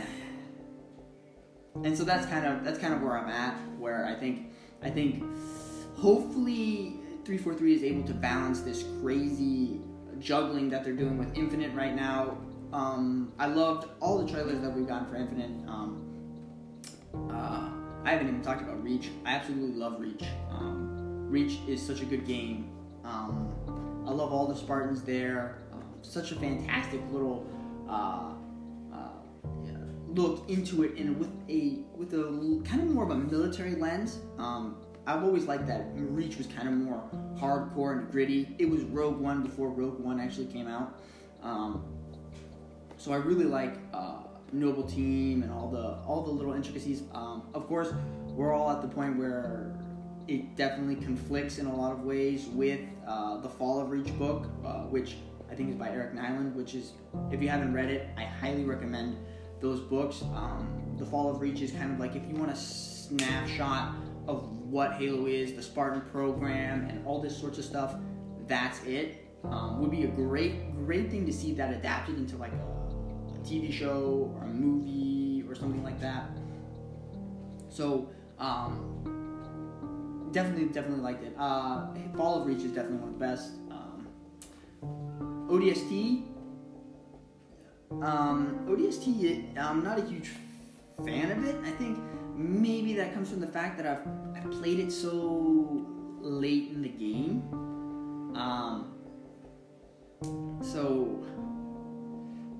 And 1.82 1.96
so 1.96 2.04
that's 2.04 2.26
kind 2.26 2.46
of 2.46 2.64
that's 2.64 2.78
kind 2.78 2.94
of 2.94 3.02
where 3.02 3.18
I'm 3.18 3.28
at. 3.28 3.54
Where 3.78 4.06
I 4.06 4.14
think 4.14 4.52
I 4.82 4.90
think 4.90 5.24
hopefully 5.96 7.00
343 7.24 7.74
is 7.74 7.82
able 7.82 8.04
to 8.04 8.14
balance 8.14 8.60
this 8.60 8.84
crazy 9.00 9.80
juggling 10.20 10.68
that 10.70 10.84
they're 10.84 10.94
doing 10.94 11.18
with 11.18 11.36
Infinite 11.36 11.74
right 11.74 11.94
now. 11.94 12.36
Um, 12.72 13.32
I 13.38 13.46
loved 13.46 13.88
all 14.00 14.18
the 14.18 14.30
trailers 14.30 14.60
that 14.60 14.70
we've 14.70 14.86
gotten 14.86 15.08
for 15.08 15.16
Infinite. 15.16 15.68
Um, 15.68 16.00
uh, 17.30 17.70
I 18.04 18.10
haven't 18.10 18.28
even 18.28 18.42
talked 18.42 18.62
about 18.62 18.82
Reach. 18.82 19.10
I 19.24 19.34
absolutely 19.34 19.76
love 19.76 20.00
Reach. 20.00 20.24
Um, 20.50 21.28
Reach 21.30 21.58
is 21.66 21.84
such 21.84 22.00
a 22.00 22.04
good 22.04 22.26
game. 22.26 22.70
Um, 23.04 23.54
I 24.06 24.10
love 24.10 24.32
all 24.32 24.46
the 24.46 24.56
Spartans 24.56 25.02
there. 25.02 25.62
Um, 25.72 25.82
such 26.02 26.32
a 26.32 26.34
fantastic 26.34 27.00
little 27.10 27.46
uh, 27.88 28.33
look 30.14 30.48
into 30.48 30.82
it, 30.82 30.96
and 30.96 31.18
with 31.18 31.30
a 31.48 31.84
with 31.96 32.14
a 32.14 32.62
kind 32.64 32.82
of 32.82 32.88
more 32.88 33.04
of 33.04 33.10
a 33.10 33.16
military 33.16 33.74
lens. 33.74 34.18
Um, 34.38 34.76
I've 35.06 35.22
always 35.22 35.44
liked 35.44 35.66
that 35.66 35.88
Reach 35.94 36.38
was 36.38 36.46
kind 36.46 36.66
of 36.66 36.74
more 36.74 37.02
hardcore 37.36 37.98
and 37.98 38.10
gritty. 38.10 38.54
It 38.58 38.70
was 38.70 38.82
Rogue 38.84 39.18
One 39.18 39.42
before 39.42 39.68
Rogue 39.68 40.00
One 40.00 40.18
actually 40.18 40.46
came 40.46 40.66
out. 40.66 40.98
Um, 41.42 41.84
so 42.96 43.12
I 43.12 43.16
really 43.16 43.44
like 43.44 43.74
uh, 43.92 44.22
Noble 44.52 44.84
Team 44.84 45.42
and 45.42 45.52
all 45.52 45.68
the 45.68 45.98
all 46.06 46.22
the 46.22 46.30
little 46.30 46.54
intricacies. 46.54 47.02
Um, 47.12 47.42
of 47.52 47.66
course, 47.66 47.92
we're 48.28 48.54
all 48.54 48.70
at 48.70 48.80
the 48.80 48.88
point 48.88 49.18
where 49.18 49.76
it 50.26 50.56
definitely 50.56 50.96
conflicts 50.96 51.58
in 51.58 51.66
a 51.66 51.74
lot 51.74 51.92
of 51.92 52.02
ways 52.02 52.46
with 52.46 52.80
uh, 53.06 53.36
the 53.38 53.48
Fall 53.48 53.80
of 53.80 53.90
Reach 53.90 54.16
book, 54.18 54.46
uh, 54.64 54.84
which 54.84 55.16
I 55.50 55.54
think 55.54 55.68
is 55.68 55.76
by 55.76 55.90
Eric 55.90 56.14
Nylund. 56.14 56.54
Which 56.54 56.74
is, 56.74 56.92
if 57.30 57.42
you 57.42 57.50
haven't 57.50 57.74
read 57.74 57.90
it, 57.90 58.08
I 58.16 58.24
highly 58.24 58.64
recommend 58.64 59.18
those 59.64 59.80
books. 59.80 60.22
Um, 60.34 60.94
the 60.98 61.06
Fall 61.06 61.30
of 61.30 61.40
Reach 61.40 61.60
is 61.62 61.72
kind 61.72 61.90
of 61.90 61.98
like 61.98 62.14
if 62.14 62.22
you 62.28 62.36
want 62.36 62.52
a 62.52 62.56
snapshot 62.56 63.94
of 64.28 64.44
what 64.60 64.92
Halo 64.92 65.26
is, 65.26 65.54
the 65.54 65.62
Spartan 65.62 66.02
program, 66.12 66.86
and 66.88 67.04
all 67.06 67.20
this 67.20 67.36
sorts 67.36 67.58
of 67.58 67.64
stuff, 67.64 67.96
that's 68.46 68.84
it. 68.84 69.26
Um, 69.42 69.80
would 69.80 69.90
be 69.90 70.04
a 70.04 70.08
great, 70.08 70.72
great 70.86 71.10
thing 71.10 71.26
to 71.26 71.32
see 71.32 71.52
that 71.54 71.72
adapted 71.72 72.16
into 72.16 72.36
like 72.36 72.52
a, 72.52 72.74
TV 73.44 73.70
show 73.70 74.32
or 74.34 74.44
a 74.44 74.46
movie 74.46 75.44
or 75.46 75.54
something 75.54 75.84
like 75.84 76.00
that. 76.00 76.30
So, 77.68 78.08
um, 78.38 80.30
definitely, 80.32 80.68
definitely 80.68 81.02
liked 81.02 81.22
it. 81.24 81.34
Uh, 81.38 81.88
Fall 82.16 82.40
of 82.40 82.46
Reach 82.46 82.62
is 82.62 82.72
definitely 82.72 82.96
one 82.96 83.08
of 83.10 83.18
the 83.18 83.26
best. 83.26 83.50
Um, 83.70 84.08
ODST, 85.50 86.33
um, 88.02 88.66
ODST, 88.68 89.58
I'm 89.58 89.82
not 89.84 89.98
a 89.98 90.04
huge 90.04 90.30
fan 91.04 91.30
of 91.30 91.44
it. 91.44 91.56
I 91.64 91.70
think 91.72 91.98
maybe 92.34 92.94
that 92.94 93.14
comes 93.14 93.30
from 93.30 93.40
the 93.40 93.46
fact 93.46 93.76
that 93.78 93.86
I've, 93.86 94.06
I've 94.36 94.50
played 94.50 94.80
it 94.80 94.90
so 94.90 95.86
late 96.20 96.70
in 96.70 96.82
the 96.82 96.88
game. 96.88 97.42
Um, 98.36 98.94
so 100.62 101.24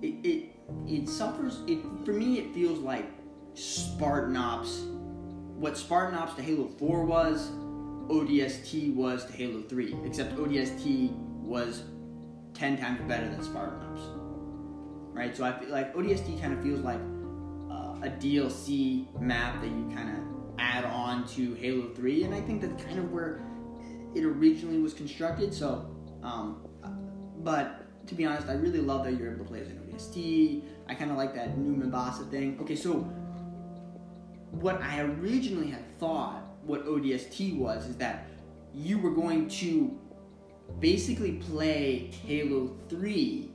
it, 0.03 0.27
it 0.27 0.51
it 0.87 1.09
suffers. 1.09 1.61
It 1.67 1.81
for 2.05 2.13
me, 2.13 2.39
it 2.39 2.55
feels 2.55 2.79
like 2.79 3.07
Spartan 3.55 4.37
Ops. 4.37 4.83
What 5.57 5.77
Spartan 5.77 6.19
Ops 6.19 6.35
to 6.35 6.43
Halo 6.43 6.69
Four 6.79 7.05
was, 7.05 7.51
ODST 8.09 8.95
was 8.95 9.25
to 9.27 9.33
Halo 9.33 9.63
Three. 9.63 9.97
Except 10.05 10.37
ODST 10.37 11.13
was 11.43 11.83
ten 12.53 12.79
times 12.79 13.01
better 13.09 13.29
than 13.29 13.43
Spartan 13.43 13.81
Ops. 13.83 14.24
Right. 15.25 15.35
So 15.35 15.43
I 15.43 15.53
feel 15.59 15.71
like 15.71 15.95
ODST 15.95 16.39
kind 16.43 16.53
of 16.53 16.63
feels 16.63 16.81
like 16.81 17.01
a 18.05 18.11
DLC 18.21 19.07
map 19.19 19.63
that 19.63 19.69
you 19.69 19.91
kind 19.95 20.11
of 20.11 20.17
add 20.59 20.85
on 20.85 21.27
to 21.29 21.55
Halo 21.55 21.89
3, 21.95 22.25
and 22.25 22.35
I 22.35 22.43
think 22.43 22.61
that's 22.61 22.85
kind 22.85 22.99
of 22.99 23.11
where 23.11 23.41
it 24.15 24.23
originally 24.23 24.79
was 24.79 24.93
constructed. 24.93 25.55
So, 25.55 25.91
um, 26.23 26.69
but 27.39 28.07
to 28.07 28.15
be 28.15 28.27
honest, 28.27 28.49
I 28.49 28.53
really 28.53 28.81
love 28.81 29.05
that 29.05 29.15
you're 29.15 29.33
able 29.33 29.45
to 29.45 29.51
play 29.51 29.63
as 29.63 29.69
an 29.69 29.79
ODST. 29.79 30.63
I 30.89 30.95
kind 30.95 31.11
of 31.11 31.17
like 31.17 31.35
that 31.35 31.57
new 31.57 31.75
Mombasa 31.75 32.25
thing. 32.25 32.59
Okay, 32.61 32.77
so 32.77 32.99
what 34.51 34.83
I 34.83 35.01
originally 35.01 35.71
had 35.71 35.99
thought 35.99 36.43
what 36.65 36.85
ODST 36.85 37.57
was 37.57 37.87
is 37.87 37.97
that 37.97 38.29
you 38.75 38.99
were 38.99 39.13
going 39.13 39.49
to 39.49 39.99
basically 40.81 41.33
play 41.37 42.11
Halo 42.27 42.77
3, 42.91 43.54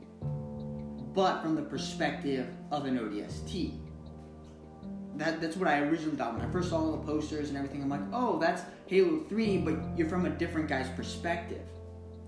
but 1.19 1.41
from 1.41 1.53
the 1.53 1.61
perspective 1.61 2.47
of 2.71 2.85
an 2.85 2.97
ODST 2.97 3.73
that, 5.15 5.41
that's 5.41 5.57
what 5.57 5.67
I 5.67 5.79
originally 5.79 6.15
thought 6.15 6.33
when 6.33 6.41
I 6.41 6.49
first 6.49 6.69
saw 6.69 6.77
all 6.77 6.91
the 6.93 7.05
posters 7.05 7.49
and 7.49 7.57
everything. 7.57 7.83
I'm 7.83 7.89
like, 7.89 7.99
oh, 8.13 8.39
that's 8.39 8.61
Halo 8.87 9.25
3, 9.27 9.57
but 9.57 9.75
you're 9.97 10.07
from 10.07 10.25
a 10.25 10.29
different 10.29 10.69
guy's 10.69 10.87
perspective. 10.91 11.67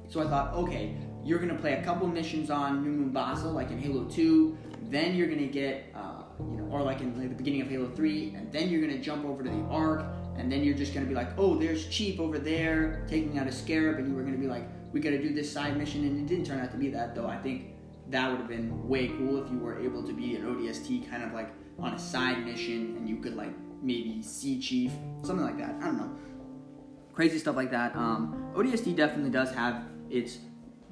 So 0.10 0.21
I 0.21 0.27
thought, 0.27 0.54
okay, 0.56 0.97
you're 1.23 1.39
gonna 1.39 1.56
play 1.56 1.75
a 1.75 1.84
couple 1.84 2.06
missions 2.06 2.51
on 2.51 2.84
New 2.84 2.91
Mombasa, 2.91 3.47
like 3.47 3.71
in 3.71 3.80
Halo 3.80 4.04
2. 4.10 4.58
Then 4.89 5.15
you're 5.15 5.30
gonna 5.30 5.47
get, 5.47 5.86
uh, 5.95 6.23
you 6.39 6.58
know, 6.58 6.67
or 6.69 6.82
like 6.82 6.99
in 6.99 7.17
like 7.17 7.30
the 7.30 7.36
beginning 7.36 7.62
of 7.62 7.69
Halo 7.69 7.89
3, 7.95 8.34
and 8.36 8.51
then 8.51 8.67
you're 8.67 8.82
gonna 8.82 8.99
jump 8.99 9.23
over 9.23 9.41
to 9.41 9.49
the 9.49 9.63
Ark, 9.69 10.04
and 10.36 10.51
then 10.51 10.62
you're 10.62 10.75
just 10.75 10.93
gonna 10.93 11.06
be 11.06 11.15
like, 11.15 11.30
oh, 11.38 11.56
there's 11.56 11.88
Chief 11.88 12.19
over 12.19 12.38
there 12.38 13.06
taking 13.08 13.39
out 13.39 13.47
a 13.47 13.54
Scarab, 13.54 13.99
and 13.99 14.10
you 14.10 14.15
were 14.15 14.23
gonna 14.23 14.36
be 14.36 14.47
like, 14.47 14.67
we 14.91 14.99
gotta 14.99 15.21
do 15.21 15.34
this 15.34 15.49
side 15.49 15.77
mission, 15.77 16.04
and 16.04 16.19
it 16.19 16.27
didn't 16.27 16.45
turn 16.45 16.60
out 16.60 16.71
to 16.71 16.77
be 16.77 16.89
that, 16.89 17.15
though. 17.15 17.27
I 17.27 17.38
think 17.38 17.71
that 18.09 18.29
would 18.29 18.39
have 18.39 18.47
been 18.47 18.87
way 18.87 19.07
cool 19.07 19.43
if 19.43 19.49
you 19.51 19.57
were 19.57 19.79
able 19.79 20.03
to 20.03 20.13
be 20.13 20.35
an 20.35 20.43
ODST 20.43 21.09
kind 21.09 21.23
of 21.23 21.33
like 21.33 21.49
on 21.79 21.93
a 21.93 21.99
side 21.99 22.45
mission 22.45 22.95
and 22.97 23.07
you 23.07 23.17
could 23.17 23.35
like 23.35 23.53
maybe 23.81 24.21
see 24.21 24.59
chief, 24.59 24.91
something 25.23 25.45
like 25.45 25.57
that. 25.57 25.75
I 25.81 25.85
don't 25.85 25.97
know. 25.97 26.15
Crazy 27.13 27.39
stuff 27.39 27.55
like 27.55 27.71
that. 27.71 27.95
Um, 27.95 28.51
ODST 28.55 28.95
definitely 28.95 29.31
does 29.31 29.53
have 29.53 29.83
its 30.09 30.39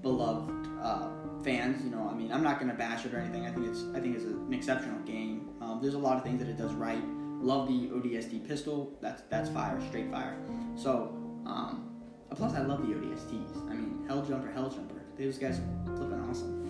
beloved 0.02 0.68
uh, 0.82 1.10
fans. 1.44 1.84
You 1.84 1.92
know, 1.92 2.10
I 2.10 2.14
mean, 2.14 2.32
I'm 2.32 2.44
not 2.44 2.60
gonna 2.60 2.74
bash 2.74 3.06
it 3.06 3.14
or 3.14 3.20
anything. 3.20 3.46
I 3.46 3.52
think 3.52 3.68
it's 3.68 3.84
I 3.94 4.00
think 4.00 4.16
it's 4.16 4.26
an 4.26 4.52
exceptional 4.54 5.00
game. 5.02 5.50
Um, 5.62 5.80
there's 5.82 5.94
a 5.94 6.00
lot 6.00 6.18
of 6.18 6.24
things 6.24 6.40
that 6.40 6.50
it 6.50 6.58
does 6.58 6.74
right. 6.74 7.02
Love 7.42 7.68
the 7.68 7.88
ODST 7.88 8.48
pistol. 8.48 8.98
That's 9.02 9.22
that's 9.30 9.50
fire, 9.50 9.80
straight 9.88 10.12
fire. 10.12 10.38
So, 10.76 11.16
um, 11.46 11.90
plus 12.36 12.54
I 12.54 12.62
love 12.62 12.82
the 12.82 12.94
ODSTs. 12.94 13.70
I 13.70 13.74
mean, 13.74 14.04
Hell 14.08 14.26
Jumper, 14.26 14.52
Hell 14.52 14.70
Jumper. 14.70 15.02
those 15.18 15.38
guys 15.38 15.60
are 15.60 15.96
flipping 15.96 16.20
awesome. 16.30 16.70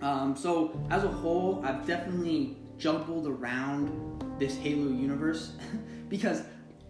Um, 0.00 0.36
so 0.36 0.80
as 0.90 1.04
a 1.04 1.08
whole, 1.08 1.62
I've 1.64 1.86
definitely 1.86 2.56
jumbled 2.78 3.26
around 3.26 3.90
this 4.38 4.56
Halo 4.56 4.88
universe 4.88 5.52
because 6.08 6.42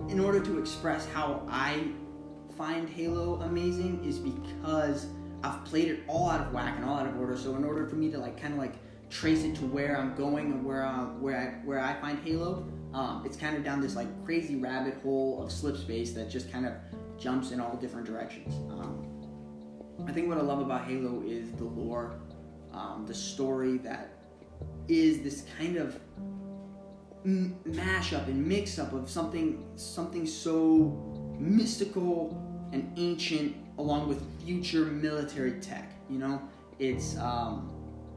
in 0.09 0.21
order 0.21 0.41
to 0.41 0.59
express 0.59 1.07
how 1.07 1.47
I 1.49 1.89
find 2.57 2.89
Halo 2.89 3.41
amazing 3.43 4.05
is 4.05 4.19
because 4.19 5.07
I've 5.43 5.65
played 5.65 5.89
it 5.89 6.01
all 6.09 6.29
out 6.29 6.41
of 6.41 6.53
whack 6.53 6.77
and 6.77 6.85
all 6.85 6.99
out 6.99 7.07
of 7.07 7.19
order. 7.19 7.37
So 7.37 7.57
in 7.57 7.65
order 7.65 7.87
for 7.87 7.97
me 7.97 8.11
to 8.11 8.19
like 8.19 8.41
kind 8.41 8.53
of 8.53 8.59
like 8.59 8.75
trace 9.11 9.45
it 9.45 9.55
to 9.57 9.67
where 9.67 9.97
I'm 9.99 10.15
going 10.15 10.53
and 10.53 10.65
where 10.65 10.85
I, 10.85 10.97
where 11.21 11.37
I 11.37 11.67
where 11.67 11.81
I 11.81 11.95
find 11.95 12.19
Halo, 12.25 12.67
um, 12.93 13.23
it's 13.25 13.37
kind 13.37 13.57
of 13.57 13.65
down 13.65 13.81
this 13.81 13.97
like 13.97 14.09
crazy 14.25 14.57
rabbit 14.57 14.99
hole 15.03 15.43
of 15.43 15.53
slip 15.53 15.77
space 15.77 16.13
that 16.13 16.29
just 16.29 16.51
kind 16.51 16.67
of 16.67 16.75
jumps 17.19 17.51
in 17.53 17.61
all 17.61 17.77
different 17.77 18.07
directions. 18.07 18.55
Um, 18.71 19.05
I 20.07 20.13
think 20.13 20.29
what 20.29 20.39
I 20.39 20.43
love 20.43 20.61
about 20.61 20.87
Halo 20.87 21.23
is 21.27 21.53
the 21.53 21.65
lore, 21.65 22.21
um, 22.73 23.05
the 23.07 23.15
story 23.15 23.79
that 23.79 24.11
is 24.89 25.23
this 25.23 25.45
kind 25.59 25.77
of 25.77 25.99
m- 27.25 27.59
mashup 27.67 28.27
and 28.27 28.47
mix 28.47 28.79
up 28.79 28.93
of 28.93 29.09
something 29.09 29.65
something 29.77 30.27
so 30.27 31.37
mystical 31.39 32.45
and 32.73 32.93
ancient 32.97 33.57
along 33.79 34.09
with 34.09 34.23
future 34.45 34.85
military 34.85 35.61
tech. 35.61 35.93
You 36.11 36.19
know, 36.19 36.43
it's 36.79 37.17
um, 37.19 37.73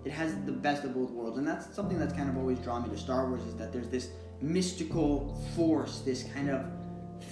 it 0.05 0.11
has 0.11 0.35
the 0.45 0.51
best 0.51 0.83
of 0.83 0.95
both 0.95 1.11
worlds, 1.11 1.37
and 1.37 1.47
that's 1.47 1.73
something 1.75 1.99
that's 1.99 2.13
kind 2.13 2.29
of 2.29 2.37
always 2.37 2.59
drawn 2.59 2.83
me 2.83 2.89
to 2.89 2.97
Star 2.97 3.27
Wars 3.29 3.43
is 3.43 3.55
that 3.55 3.71
there's 3.71 3.89
this 3.89 4.09
mystical 4.41 5.39
force, 5.55 5.99
this 5.99 6.23
kind 6.33 6.49
of 6.49 6.65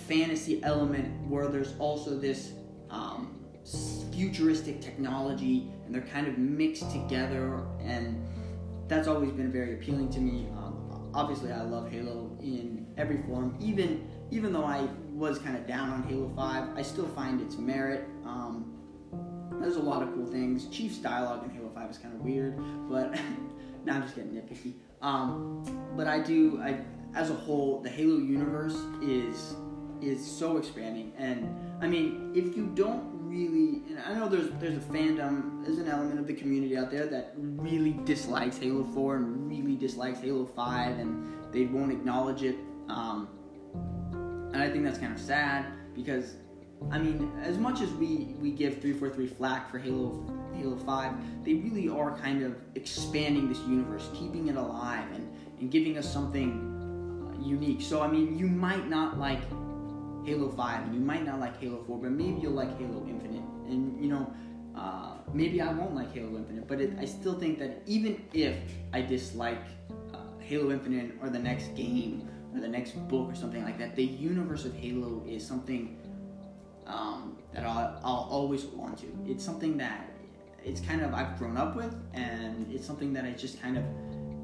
fantasy 0.08 0.62
element 0.64 1.28
where 1.28 1.48
there's 1.48 1.74
also 1.80 2.18
this 2.18 2.52
um, 2.92 3.39
futuristic 4.14 4.82
technology, 4.82 5.72
and 5.86 5.94
they're 5.94 6.02
kind 6.02 6.28
of 6.28 6.38
mixed 6.38 6.92
together, 6.92 7.64
and 7.82 8.26
that's 8.88 9.08
always 9.08 9.32
been 9.32 9.52
very 9.52 9.74
appealing 9.74 10.10
to 10.10 10.20
me. 10.20 10.48
Um, 10.58 11.12
obviously, 11.14 11.52
I 11.52 11.62
love 11.62 11.90
Halo 11.90 12.38
in 12.42 12.88
every 12.98 13.22
form, 13.24 13.56
even 13.60 14.10
even 14.32 14.54
though 14.54 14.66
I 14.66 14.88
was 15.12 15.40
kind 15.40 15.58
of 15.58 15.66
down 15.68 15.90
on 15.90 16.04
Halo 16.04 16.32
5, 16.36 16.78
I 16.78 16.82
still 16.82 17.08
find 17.08 17.42
its 17.42 17.58
merit. 17.58 18.08
Um, 18.26 18.76
there's 19.60 19.76
a 19.76 19.82
lot 19.82 20.04
of 20.04 20.14
cool 20.14 20.28
things. 20.28 20.68
Chief's 20.68 20.98
dialogue 20.98 21.44
in 21.44 21.50
Halo 21.50 21.70
5 21.74 21.90
is 21.90 21.98
kind 21.98 22.14
of 22.14 22.22
weird, 22.22 22.58
but 22.88 23.12
now 23.86 23.96
I'm 23.96 24.04
just 24.04 24.16
getting 24.16 24.32
nitpicky. 24.32 24.76
Um, 25.02 25.66
but 25.96 26.08
I 26.08 26.20
do, 26.20 26.62
I 26.62 26.80
as 27.16 27.32
a 27.32 27.34
whole, 27.34 27.82
the 27.82 27.90
Halo 27.90 28.18
universe 28.18 28.76
is 29.02 29.56
is 30.02 30.26
so 30.26 30.58
expanding, 30.58 31.12
and 31.18 31.50
I 31.82 31.88
mean, 31.88 32.32
if 32.34 32.56
you 32.56 32.72
don't 32.74 33.19
really, 33.30 33.84
and 33.90 34.00
I 34.06 34.16
know 34.16 34.28
there's 34.28 34.50
there's 34.60 34.78
a 34.78 34.88
fandom, 34.88 35.64
there's 35.64 35.78
an 35.78 35.88
element 35.88 36.20
of 36.20 36.28
the 36.28 36.34
community 36.34 36.76
out 36.76 36.90
there 36.92 37.06
that 37.06 37.34
really 37.38 37.94
dislikes 38.04 38.58
Halo 38.58 38.84
4 38.84 39.18
and 39.18 39.48
really 39.48 39.76
dislikes 39.76 40.20
Halo 40.20 40.46
5, 40.46 40.98
and 40.98 41.54
they 41.54 41.66
won't 41.66 41.92
acknowledge 41.92 42.44
it. 42.44 42.56
Um, 42.90 43.30
and 44.54 44.58
I 44.58 44.70
think 44.70 44.84
that's 44.84 44.98
kind 44.98 45.14
of 45.14 45.20
sad 45.20 45.68
because, 45.94 46.36
I 46.90 46.98
mean, 46.98 47.32
as 47.44 47.58
much 47.58 47.82
as 47.82 47.92
we 47.92 48.36
we 48.42 48.52
give 48.52 48.82
343 48.82 49.28
flack 49.28 49.70
for 49.70 49.78
Halo 49.78 50.26
Halo 50.56 50.76
5, 50.76 51.46
they 51.46 51.54
really 51.54 51.88
are 51.88 52.18
kind 52.18 52.44
of 52.44 52.56
expanding 52.76 53.48
this 53.48 53.60
universe, 53.60 54.10
keeping 54.14 54.48
it 54.48 54.56
alive, 54.56 55.06
and 55.14 55.32
and 55.60 55.70
giving 55.70 55.98
us 55.98 56.12
something 56.12 56.66
unique. 57.44 57.82
So 57.82 58.02
I 58.02 58.08
mean, 58.08 58.38
you 58.38 58.48
might 58.48 58.90
not 58.90 59.20
like 59.20 59.42
Halo 60.26 60.50
5 60.50 60.84
and 60.86 60.94
you 60.94 61.02
might 61.02 61.26
not 61.26 61.40
like 61.40 61.60
Halo 61.60 61.84
4, 61.86 61.98
but 61.98 62.12
maybe 62.12 62.42
you'll 62.42 62.54
like 62.54 62.78
Halo 62.78 63.06
Infinite. 63.08 63.44
And 63.68 64.02
you 64.04 64.10
know, 64.10 64.34
uh, 64.76 65.16
maybe 65.34 65.62
I 65.62 65.72
won't 65.72 65.96
like 65.96 66.14
Halo 66.14 66.38
Infinite, 66.38 66.68
but 66.68 66.82
it, 66.82 66.94
I 67.00 67.06
still 67.06 67.38
think 67.38 67.60
that 67.60 67.82
even 67.86 68.22
if 68.34 68.58
I 68.94 69.02
dislike 69.02 69.66
uh, 70.14 70.18
Halo 70.40 70.72
Infinite 70.72 71.14
or 71.22 71.30
the 71.30 71.40
next 71.40 71.76
game 71.76 72.28
or 72.54 72.62
the 72.62 72.68
next 72.68 72.92
book 73.08 73.32
or 73.32 73.36
something 73.36 73.64
like 73.64 73.78
that, 73.80 73.96
the 73.96 74.04
universe 74.04 74.66
of 74.66 74.74
Halo 74.76 75.24
is 75.28 75.46
something 75.46 75.98
um, 76.88 77.38
that 77.54 77.66
I'll, 77.66 78.00
I'll 78.04 78.28
always 78.30 78.66
want 78.66 78.98
to. 79.00 79.08
It's 79.28 79.44
something 79.44 79.78
that 79.78 80.10
it's 80.64 80.82
kind 80.82 81.02
of 81.02 81.14
I've 81.14 81.38
grown 81.38 81.58
up 81.58 81.76
with, 81.76 81.96
and 82.14 82.72
it's 82.72 82.86
something 82.86 83.14
that 83.14 83.26
I 83.26 83.32
just 83.32 83.62
kind 83.62 83.78
of 83.78 83.84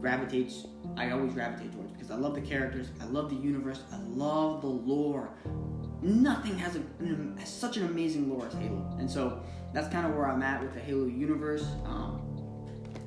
gravitates 0.05 0.67
I 0.95 1.09
always 1.09 1.33
gravitate 1.33 1.73
towards 1.73 1.91
because 1.93 2.11
I 2.11 2.15
love 2.15 2.35
the 2.35 2.41
characters, 2.41 2.89
I 3.01 3.05
love 3.05 3.31
the 3.31 3.35
universe, 3.37 3.81
I 3.91 3.97
love 4.07 4.61
the 4.61 4.67
lore. 4.67 5.31
Nothing 6.03 6.55
has, 6.59 6.75
a, 6.75 7.39
has 7.39 7.49
such 7.49 7.77
an 7.77 7.87
amazing 7.87 8.29
lore 8.29 8.45
as 8.45 8.53
Halo, 8.53 8.95
and 8.99 9.09
so 9.09 9.41
that's 9.73 9.87
kind 9.87 10.05
of 10.05 10.13
where 10.13 10.27
I'm 10.27 10.43
at 10.43 10.61
with 10.61 10.75
the 10.75 10.79
Halo 10.79 11.07
universe. 11.07 11.65
Um, 11.85 12.21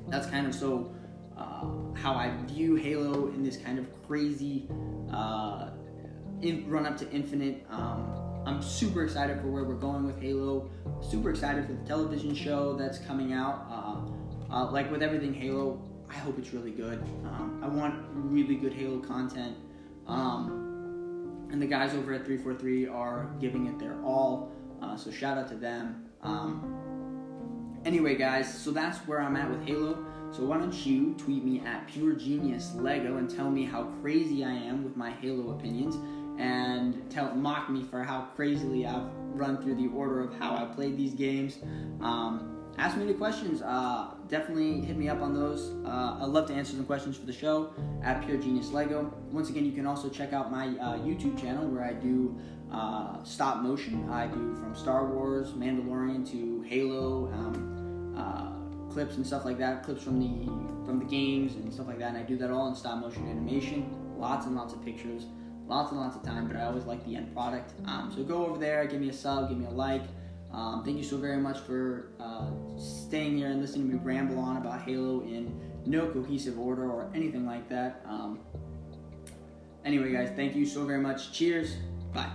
that's 0.09 0.27
kind 0.27 0.45
of 0.45 0.53
so 0.53 0.93
uh, 1.37 1.67
how 1.93 2.15
I 2.15 2.33
view 2.47 2.75
Halo 2.75 3.27
in 3.27 3.43
this 3.43 3.55
kind 3.55 3.79
of 3.79 3.87
crazy 4.05 4.67
uh, 5.09 5.69
in, 6.41 6.69
run 6.69 6.85
up 6.85 6.97
to 6.97 7.09
Infinite. 7.11 7.65
Um, 7.69 8.43
I'm 8.45 8.61
super 8.61 9.05
excited 9.05 9.39
for 9.39 9.47
where 9.47 9.63
we're 9.63 9.75
going 9.75 10.05
with 10.05 10.21
Halo. 10.21 10.69
Super 11.01 11.29
excited 11.29 11.65
for 11.65 11.71
the 11.71 11.87
television 11.87 12.35
show 12.35 12.73
that's 12.73 12.99
coming 12.99 13.31
out. 13.31 13.65
Uh, 13.71 14.53
uh 14.53 14.69
like 14.69 14.91
with 14.91 15.01
everything 15.01 15.33
Halo, 15.33 15.81
I 16.09 16.15
hope 16.15 16.37
it's 16.39 16.53
really 16.53 16.71
good. 16.71 17.01
Um, 17.25 17.59
I 17.63 17.67
want 17.67 17.95
really 18.13 18.55
good 18.55 18.73
Halo 18.73 18.99
content. 18.99 19.55
Um, 20.07 21.47
and 21.51 21.61
the 21.61 21.67
guys 21.67 21.93
over 21.93 22.13
at 22.13 22.25
343 22.25 22.87
are 22.87 23.29
giving 23.39 23.67
it 23.67 23.79
their 23.79 24.01
all. 24.03 24.51
Uh, 24.81 24.95
so 24.95 25.11
shout 25.11 25.37
out 25.37 25.47
to 25.49 25.55
them. 25.55 26.05
Um, 26.21 27.81
anyway, 27.85 28.15
guys, 28.15 28.51
so 28.51 28.71
that's 28.71 28.97
where 28.99 29.21
I'm 29.21 29.35
at 29.35 29.49
with 29.49 29.65
Halo. 29.65 30.05
So 30.31 30.43
why 30.45 30.57
don't 30.57 30.85
you 30.85 31.15
tweet 31.15 31.43
me 31.43 31.61
at 31.65 31.87
Pure 31.87 32.13
Genius 32.13 32.73
Lego 32.75 33.17
and 33.17 33.29
tell 33.29 33.49
me 33.49 33.65
how 33.65 33.83
crazy 34.01 34.43
I 34.43 34.51
am 34.51 34.83
with 34.83 34.95
my 34.95 35.11
Halo 35.11 35.51
opinions, 35.51 35.95
and 36.39 37.09
tell 37.09 37.33
mock 37.35 37.69
me 37.69 37.83
for 37.83 38.03
how 38.03 38.27
crazily 38.35 38.85
I've 38.85 39.09
run 39.33 39.61
through 39.61 39.75
the 39.75 39.87
order 39.87 40.21
of 40.21 40.37
how 40.37 40.55
I 40.55 40.65
played 40.65 40.97
these 40.97 41.13
games. 41.13 41.57
Um, 41.99 42.63
ask 42.77 42.95
me 42.95 43.03
any 43.03 43.13
questions. 43.13 43.61
Uh, 43.61 44.11
definitely 44.29 44.81
hit 44.81 44.95
me 44.95 45.09
up 45.09 45.21
on 45.21 45.33
those. 45.33 45.71
Uh, 45.85 46.19
I'd 46.21 46.29
love 46.29 46.47
to 46.47 46.53
answer 46.53 46.73
some 46.73 46.85
questions 46.85 47.17
for 47.17 47.25
the 47.25 47.33
show 47.33 47.73
at 48.03 48.23
Pure 48.25 48.37
Genius 48.37 48.71
Lego. 48.71 49.13
Once 49.31 49.49
again, 49.49 49.65
you 49.65 49.71
can 49.71 49.85
also 49.85 50.09
check 50.09 50.33
out 50.33 50.51
my 50.51 50.67
uh, 50.67 50.97
YouTube 50.99 51.39
channel 51.39 51.67
where 51.67 51.83
I 51.83 51.93
do 51.93 52.39
uh, 52.71 53.23
stop 53.23 53.61
motion. 53.61 54.07
I 54.09 54.27
do 54.27 54.55
from 54.55 54.75
Star 54.75 55.05
Wars, 55.07 55.49
Mandalorian 55.49 56.29
to 56.31 56.61
Halo. 56.61 57.27
Um, 57.33 58.15
uh, 58.15 58.49
clips 58.89 59.15
and 59.15 59.25
stuff 59.25 59.45
like 59.45 59.57
that 59.57 59.83
clips 59.83 60.03
from 60.03 60.19
the 60.19 60.45
from 60.85 60.99
the 60.99 61.05
games 61.05 61.55
and 61.55 61.71
stuff 61.71 61.87
like 61.87 61.99
that 61.99 62.09
and 62.09 62.17
i 62.17 62.23
do 62.23 62.35
that 62.35 62.49
all 62.49 62.67
in 62.67 62.75
stop 62.75 62.99
motion 62.99 63.27
animation 63.29 63.85
lots 64.17 64.45
and 64.45 64.55
lots 64.55 64.73
of 64.73 64.83
pictures 64.83 65.25
lots 65.67 65.91
and 65.91 65.99
lots 65.99 66.15
of 66.15 66.23
time 66.23 66.47
but 66.47 66.57
i 66.57 66.63
always 66.63 66.85
like 66.85 67.05
the 67.05 67.15
end 67.15 67.31
product 67.33 67.73
um, 67.85 68.11
so 68.13 68.23
go 68.23 68.45
over 68.45 68.57
there 68.57 68.85
give 68.87 68.99
me 68.99 69.09
a 69.09 69.13
sub 69.13 69.47
give 69.49 69.57
me 69.57 69.65
a 69.65 69.69
like 69.69 70.01
um, 70.51 70.83
thank 70.83 70.97
you 70.97 71.03
so 71.03 71.17
very 71.17 71.37
much 71.37 71.59
for 71.59 72.11
uh, 72.19 72.47
staying 72.77 73.37
here 73.37 73.49
and 73.49 73.61
listening 73.61 73.89
to 73.89 73.95
me 73.95 74.01
ramble 74.03 74.39
on 74.39 74.57
about 74.57 74.81
Halo 74.81 75.21
in 75.21 75.59
no 75.85 76.07
cohesive 76.07 76.59
order 76.59 76.89
or 76.89 77.09
anything 77.13 77.45
like 77.45 77.69
that. 77.69 78.03
Um, 78.07 78.39
anyway, 79.85 80.11
guys, 80.11 80.31
thank 80.35 80.55
you 80.55 80.65
so 80.65 80.85
very 80.85 81.01
much. 81.01 81.31
Cheers. 81.31 81.77
Bye. 82.13 82.31